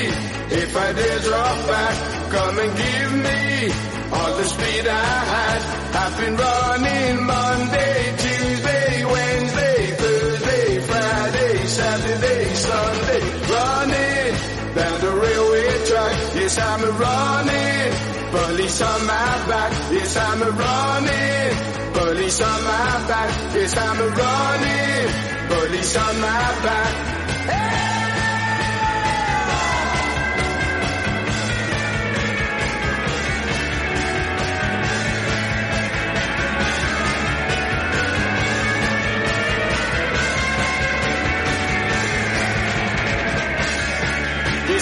I 0.76 0.92
dare 0.94 1.20
drop 1.20 1.68
back. 1.68 1.96
Come 2.32 2.58
and 2.60 2.78
give 2.78 3.12
me 3.28 3.72
all 4.12 4.38
the 4.38 4.44
speed 4.44 4.88
I 4.88 5.06
had. 5.34 5.62
I've 6.02 6.18
been 6.18 6.36
running 6.36 7.26
Monday, 7.26 8.16
Tuesday, 8.18 9.06
Wednesday, 9.06 9.78
Thursday, 10.02 10.80
Friday, 10.80 11.58
Saturday, 11.68 12.44
Sunday, 12.56 13.22
running 13.54 14.34
down 14.74 14.98
the 15.06 15.14
railway 15.24 15.86
track. 15.86 16.16
Yes, 16.42 16.58
I'm 16.58 16.82
running. 17.06 17.94
Police 18.34 18.82
on 18.82 19.06
my 19.06 19.30
back. 19.50 19.72
Yes, 19.92 20.18
I'm 20.18 20.42
running. 20.42 21.94
Police 21.94 22.42
on 22.42 22.64
my 22.64 23.08
back. 23.08 23.30
Yes, 23.54 23.78
I'm 23.78 24.00
running. 24.00 25.08
Police 25.50 25.96
on 25.98 26.16
my 26.20 26.62
back. 26.66 27.23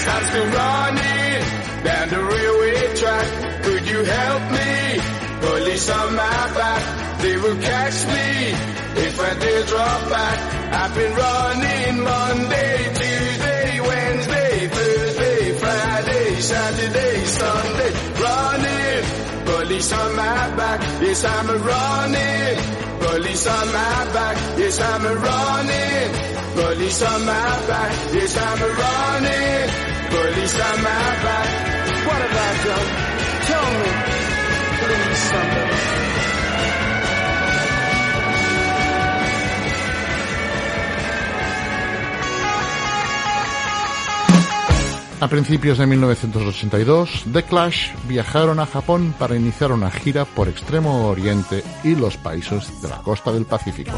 I'm 0.08 0.24
still 0.26 0.50
running 0.62 1.42
down 1.84 2.10
the 2.10 2.22
railway 2.24 2.96
track. 2.96 3.64
Could 3.64 3.90
you 3.90 4.04
help 4.04 4.44
me? 4.52 4.72
Police 5.42 5.90
on 5.90 6.16
my 6.16 6.44
back, 6.58 7.20
they 7.22 7.38
will 7.38 7.58
catch 7.62 8.06
me 8.08 8.28
if 9.06 9.20
I 9.20 9.40
dare 9.40 9.64
drop 9.64 10.10
back. 10.10 10.38
I've 10.74 10.96
been 10.96 11.14
running 11.16 12.04
Monday, 12.04 12.78
Tuesday, 12.94 13.80
Wednesday, 13.82 14.68
Thursday, 14.68 15.54
Friday, 15.58 16.36
Saturday, 16.42 17.26
Sunday, 17.26 17.92
running. 18.22 19.04
Police 19.46 19.92
on 19.94 20.16
my 20.16 20.56
back, 20.56 20.80
yes 21.02 21.24
I'm 21.26 21.50
a 21.50 21.58
running. 21.58 22.58
Police 23.02 23.48
on 23.48 23.68
my 23.68 24.06
back, 24.14 24.38
yes 24.60 24.80
I'm 24.80 25.06
a 25.06 25.16
running. 25.16 26.10
Police 26.54 27.02
on 27.02 27.26
my 27.26 27.68
back, 27.68 28.14
yes 28.14 28.38
I'm 28.38 28.62
a 28.62 28.70
running. 28.70 29.91
Police 30.12 30.56
on 30.60 30.78
my 30.84 31.04
back. 31.24 31.48
What 32.06 32.22
have 32.22 32.36
I 32.36 32.52
done? 32.66 32.90
Tell 33.48 33.70
me, 33.80 33.92
please, 34.82 35.18
somebody. 35.32 35.81
A 45.22 45.28
principios 45.28 45.78
de 45.78 45.86
1982, 45.86 47.26
The 47.32 47.44
Clash 47.44 47.92
viajaron 48.08 48.60
a 48.60 48.66
Japón 48.66 49.14
para 49.20 49.36
iniciar 49.36 49.72
una 49.72 49.92
gira 49.92 50.26
por 50.26 50.50
Extremo 50.50 51.10
Oriente 51.10 51.64
y 51.84 51.94
los 51.94 52.18
países 52.18 52.82
de 52.82 52.90
la 52.90 52.98
costa 53.04 53.32
del 53.32 53.46
Pacífico. 53.46 53.92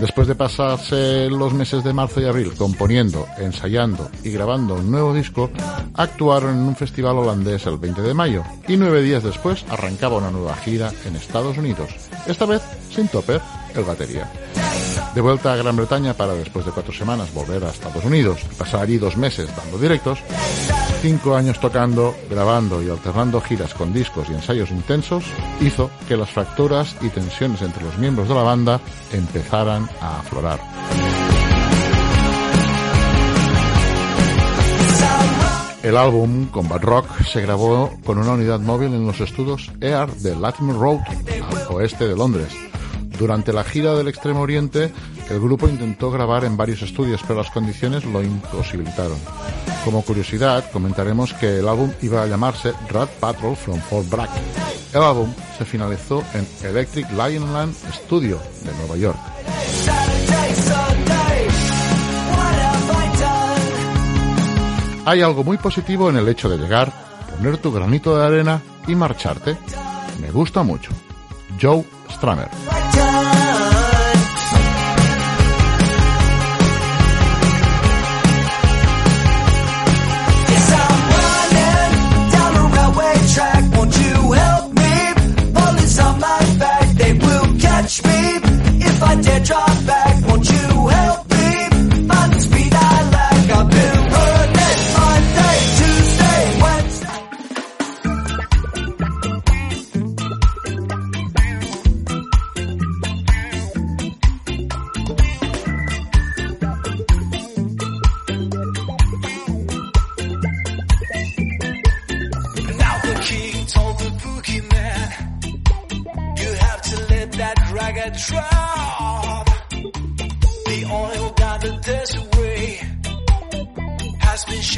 Después 0.00 0.26
de 0.26 0.34
pasarse 0.34 1.30
los 1.30 1.54
meses 1.54 1.84
de 1.84 1.92
marzo 1.92 2.20
y 2.20 2.24
abril 2.24 2.52
componiendo, 2.56 3.28
ensayando 3.38 4.10
y 4.24 4.32
grabando 4.32 4.74
un 4.74 4.90
nuevo 4.90 5.14
disco, 5.14 5.52
actuaron 5.94 6.56
en 6.56 6.62
un 6.62 6.74
festival 6.74 7.16
holandés 7.18 7.64
el 7.66 7.78
20 7.78 8.02
de 8.02 8.14
mayo 8.14 8.42
y 8.66 8.76
nueve 8.76 9.02
días 9.02 9.22
después 9.22 9.64
arrancaba 9.68 10.16
una 10.16 10.32
nueva 10.32 10.56
gira 10.56 10.90
en 11.06 11.14
Estados 11.14 11.56
Unidos, 11.58 11.90
esta 12.26 12.44
vez 12.44 12.62
sin 12.90 13.06
Topper, 13.06 13.40
el 13.72 13.84
batería. 13.84 14.28
De 15.18 15.22
vuelta 15.22 15.52
a 15.52 15.56
Gran 15.56 15.74
Bretaña 15.74 16.14
para 16.14 16.32
después 16.32 16.64
de 16.64 16.70
cuatro 16.70 16.92
semanas 16.92 17.34
volver 17.34 17.64
a 17.64 17.70
Estados 17.70 18.04
Unidos 18.04 18.38
y 18.52 18.54
pasar 18.54 18.82
allí 18.82 18.98
dos 18.98 19.16
meses 19.16 19.50
dando 19.56 19.76
directos, 19.76 20.20
cinco 21.02 21.34
años 21.34 21.58
tocando, 21.58 22.14
grabando 22.30 22.80
y 22.84 22.88
alternando 22.88 23.40
giras 23.40 23.74
con 23.74 23.92
discos 23.92 24.30
y 24.30 24.34
ensayos 24.34 24.70
intensos, 24.70 25.24
hizo 25.60 25.90
que 26.06 26.16
las 26.16 26.30
fracturas 26.30 26.94
y 27.00 27.08
tensiones 27.08 27.62
entre 27.62 27.82
los 27.82 27.98
miembros 27.98 28.28
de 28.28 28.34
la 28.36 28.42
banda 28.44 28.80
empezaran 29.12 29.90
a 30.00 30.20
aflorar. 30.20 30.60
El 35.82 35.96
álbum 35.96 36.46
Combat 36.46 36.84
Rock 36.84 37.24
se 37.24 37.40
grabó 37.40 37.90
con 38.04 38.18
una 38.18 38.34
unidad 38.34 38.60
móvil 38.60 38.94
en 38.94 39.04
los 39.04 39.20
estudios 39.20 39.72
EAR 39.80 40.12
de 40.12 40.36
Latimer 40.36 40.76
Road, 40.76 41.00
al 41.00 41.74
oeste 41.74 42.06
de 42.06 42.14
Londres. 42.14 42.67
Durante 43.18 43.52
la 43.52 43.64
gira 43.64 43.94
del 43.94 44.06
Extremo 44.06 44.40
Oriente, 44.40 44.92
el 45.28 45.40
grupo 45.40 45.68
intentó 45.68 46.10
grabar 46.10 46.44
en 46.44 46.56
varios 46.56 46.82
estudios, 46.82 47.20
pero 47.26 47.40
las 47.40 47.50
condiciones 47.50 48.04
lo 48.04 48.22
imposibilitaron. 48.22 49.18
Como 49.84 50.02
curiosidad, 50.02 50.70
comentaremos 50.70 51.34
que 51.34 51.58
el 51.58 51.66
álbum 51.66 51.90
iba 52.00 52.22
a 52.22 52.26
llamarse 52.26 52.72
Rat 52.88 53.10
Patrol 53.18 53.56
from 53.56 53.80
Fort 53.80 54.08
Bragg. 54.08 54.30
El 54.92 55.02
álbum 55.02 55.32
se 55.56 55.64
finalizó 55.64 56.22
en 56.32 56.46
Electric 56.68 57.10
Lionland 57.10 57.74
Studio 57.92 58.40
de 58.64 58.72
Nueva 58.74 58.96
York. 58.96 59.18
Hay 65.06 65.22
algo 65.22 65.42
muy 65.42 65.56
positivo 65.56 66.10
en 66.10 66.18
el 66.18 66.28
hecho 66.28 66.48
de 66.48 66.58
llegar, 66.58 66.92
poner 67.34 67.58
tu 67.58 67.72
granito 67.72 68.16
de 68.16 68.26
arena 68.26 68.62
y 68.86 68.94
marcharte. 68.94 69.56
Me 70.20 70.30
gusta 70.30 70.62
mucho. 70.62 70.92
Joe 71.60 71.84
Strummer. 72.10 72.77
Will 88.02 88.10
catch 88.10 88.42
me 88.42 88.86
if 88.86 89.02
I 89.02 89.20
dare 89.20 89.40
drop 89.40 89.67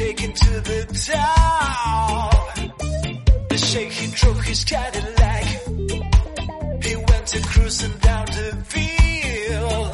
shaken 0.01 0.33
to 0.33 0.51
the 0.69 0.79
top. 1.07 2.55
The 3.49 3.57
sheikh 3.57 3.91
he 3.91 4.07
drove 4.19 4.41
his 4.41 4.63
Cadillac. 4.63 5.45
He 6.85 6.93
went 7.09 7.35
a 7.37 7.41
cruising 7.51 7.97
down 8.07 8.25
the 8.37 8.49
field. 8.71 9.91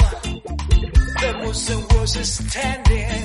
The 1.21 1.31
Muslim 1.43 1.81
was 1.93 2.11
standing 2.37 3.16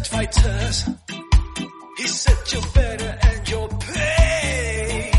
his 0.00 0.08
fighters. 0.08 0.88
He 1.96 2.06
said 2.06 2.52
you're 2.52 2.72
better 2.74 3.18
end 3.22 3.48
your 3.48 3.68
pay. 3.68 5.12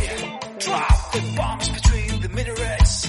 Drop 0.59 1.11
the 1.13 1.33
bombs 1.37 1.69
between 1.69 2.21
the 2.21 2.29
minarets. 2.29 3.07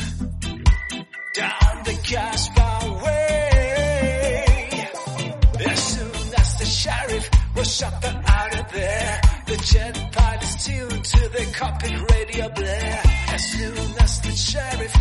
Down 1.34 1.82
the 1.84 1.98
Casbah 2.04 3.02
way. 3.04 4.44
As 5.66 5.82
soon 5.82 6.34
as 6.40 6.58
the 6.58 6.66
sheriff 6.66 7.30
was 7.56 7.76
shot 7.76 8.04
out 8.04 8.60
of 8.60 8.72
there, 8.72 9.20
the 9.46 9.56
jet 9.56 10.12
pilots 10.12 10.66
tuned 10.66 11.04
to 11.04 11.28
the 11.28 11.44
cockpit 11.58 12.10
radio 12.12 12.48
blare. 12.50 13.02
As 13.28 13.44
soon 13.52 13.78
as 14.00 14.20
the 14.20 14.32
sheriff 14.32 14.91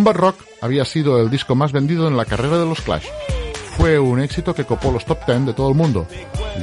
Combat 0.00 0.16
Rock 0.16 0.44
había 0.62 0.86
sido 0.86 1.20
el 1.20 1.28
disco 1.28 1.54
más 1.54 1.72
vendido 1.72 2.08
en 2.08 2.16
la 2.16 2.24
carrera 2.24 2.56
de 2.56 2.64
los 2.64 2.80
Clash. 2.80 3.04
Fue 3.76 3.98
un 3.98 4.18
éxito 4.18 4.54
que 4.54 4.64
copó 4.64 4.90
los 4.90 5.04
top 5.04 5.26
10 5.26 5.44
de 5.44 5.52
todo 5.52 5.68
el 5.68 5.74
mundo. 5.74 6.06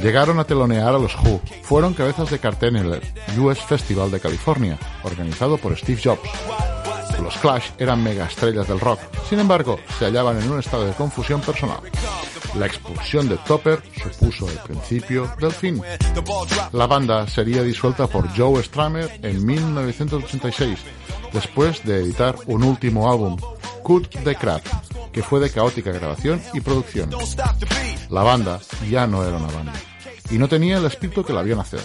Llegaron 0.02 0.40
a 0.40 0.44
telonear 0.44 0.88
a 0.88 0.98
los 0.98 1.14
Who. 1.14 1.40
Fueron 1.62 1.94
cabezas 1.94 2.30
de 2.30 2.40
cartel 2.40 2.74
en 2.74 2.86
el 2.86 3.38
US 3.38 3.60
Festival 3.60 4.10
de 4.10 4.18
California, 4.18 4.76
organizado 5.04 5.56
por 5.56 5.78
Steve 5.78 6.00
Jobs. 6.02 6.28
Los 7.22 7.36
Clash 7.38 7.70
eran 7.78 8.02
mega 8.02 8.26
estrellas 8.26 8.66
del 8.66 8.80
rock. 8.80 8.98
Sin 9.28 9.38
embargo, 9.38 9.78
se 10.00 10.06
hallaban 10.06 10.42
en 10.42 10.50
un 10.50 10.58
estado 10.58 10.84
de 10.84 10.94
confusión 10.94 11.40
personal. 11.40 11.78
La 12.54 12.66
expulsión 12.66 13.28
de 13.28 13.36
Topper 13.38 13.82
supuso 14.02 14.48
el 14.48 14.58
principio 14.58 15.30
del 15.38 15.52
fin. 15.52 15.82
La 16.72 16.86
banda 16.86 17.26
sería 17.26 17.62
disuelta 17.62 18.06
por 18.06 18.28
Joe 18.36 18.62
Strummer 18.62 19.20
en 19.22 19.44
1986, 19.44 20.78
después 21.32 21.84
de 21.84 21.98
editar 21.98 22.34
un 22.46 22.64
último 22.64 23.10
álbum, 23.10 23.36
Cut 23.82 24.08
the 24.24 24.34
Crap, 24.34 24.62
que 25.12 25.22
fue 25.22 25.40
de 25.40 25.50
caótica 25.50 25.92
grabación 25.92 26.42
y 26.54 26.60
producción. 26.60 27.10
La 28.10 28.22
banda 28.22 28.60
ya 28.90 29.06
no 29.06 29.24
era 29.24 29.36
una 29.36 29.52
banda, 29.52 29.74
y 30.30 30.38
no 30.38 30.48
tenía 30.48 30.78
el 30.78 30.86
espíritu 30.86 31.24
que 31.24 31.32
la 31.32 31.42
vio 31.42 31.56
nacer. 31.56 31.82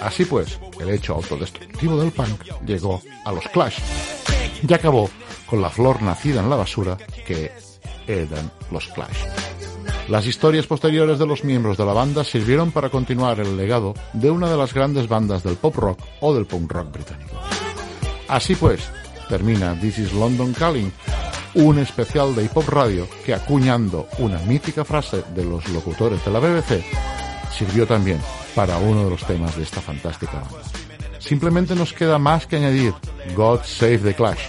Así 0.00 0.24
pues, 0.24 0.58
el 0.80 0.90
hecho 0.90 1.14
autodestructivo 1.14 2.00
del 2.00 2.12
punk 2.12 2.44
llegó 2.64 3.02
a 3.24 3.32
los 3.32 3.46
Clash 3.48 3.78
y 4.66 4.72
acabó 4.72 5.10
con 5.46 5.60
la 5.60 5.68
flor 5.68 6.00
nacida 6.00 6.40
en 6.40 6.48
la 6.48 6.56
basura 6.56 6.96
que 7.26 7.52
eran 8.06 8.50
los 8.70 8.86
Clash. 8.88 9.39
Las 10.10 10.26
historias 10.26 10.66
posteriores 10.66 11.20
de 11.20 11.26
los 11.26 11.44
miembros 11.44 11.76
de 11.76 11.84
la 11.84 11.92
banda 11.92 12.24
sirvieron 12.24 12.72
para 12.72 12.90
continuar 12.90 13.38
el 13.38 13.56
legado 13.56 13.94
de 14.12 14.28
una 14.28 14.50
de 14.50 14.56
las 14.56 14.74
grandes 14.74 15.06
bandas 15.06 15.44
del 15.44 15.54
pop 15.54 15.76
rock 15.76 16.00
o 16.18 16.34
del 16.34 16.46
punk 16.46 16.72
rock 16.72 16.90
británico. 16.90 17.36
Así 18.26 18.56
pues, 18.56 18.80
termina 19.28 19.78
This 19.80 20.00
is 20.00 20.12
London 20.12 20.52
Calling, 20.52 20.90
un 21.54 21.78
especial 21.78 22.34
de 22.34 22.46
hip 22.46 22.56
hop 22.56 22.68
radio 22.68 23.06
que 23.24 23.34
acuñando 23.34 24.08
una 24.18 24.40
mítica 24.40 24.84
frase 24.84 25.22
de 25.32 25.44
los 25.44 25.68
locutores 25.68 26.24
de 26.24 26.30
la 26.32 26.40
BBC, 26.40 26.84
sirvió 27.56 27.86
también 27.86 28.18
para 28.56 28.78
uno 28.78 29.04
de 29.04 29.10
los 29.10 29.24
temas 29.24 29.56
de 29.56 29.62
esta 29.62 29.80
fantástica 29.80 30.40
banda. 30.40 31.20
Simplemente 31.20 31.76
nos 31.76 31.92
queda 31.92 32.18
más 32.18 32.48
que 32.48 32.56
añadir 32.56 32.94
God 33.36 33.60
Save 33.62 33.98
the 33.98 34.14
Clash. 34.14 34.48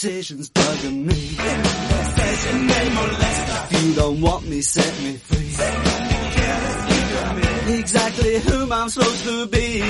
This 0.00 0.04
indecision's 0.04 0.50
bugging 0.50 1.06
me. 1.06 1.36
If 3.70 3.82
you 3.84 3.94
don't 3.94 4.20
want 4.20 4.46
me, 4.46 4.60
set 4.60 5.02
me 5.02 5.16
free. 5.16 5.56
Exactly 7.80 8.38
whom 8.38 8.70
I'm 8.70 8.88
supposed 8.90 9.24
to 9.24 9.46
be. 9.48 9.80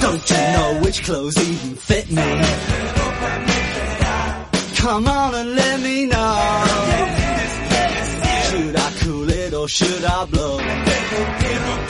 Don't 0.00 0.30
you 0.30 0.36
know 0.36 0.80
which 0.82 1.04
clothes 1.04 1.38
even 1.38 1.76
fit 1.76 2.10
me? 2.10 2.42
Come 4.78 5.06
on 5.06 5.34
and 5.36 5.54
let 5.54 5.80
me 5.80 6.06
know. 6.06 6.64
Should 8.50 8.76
I 8.76 8.92
cool 9.02 9.30
it 9.30 9.54
or 9.54 9.68
should 9.68 10.04
I 10.04 10.24
blow? 10.24 11.89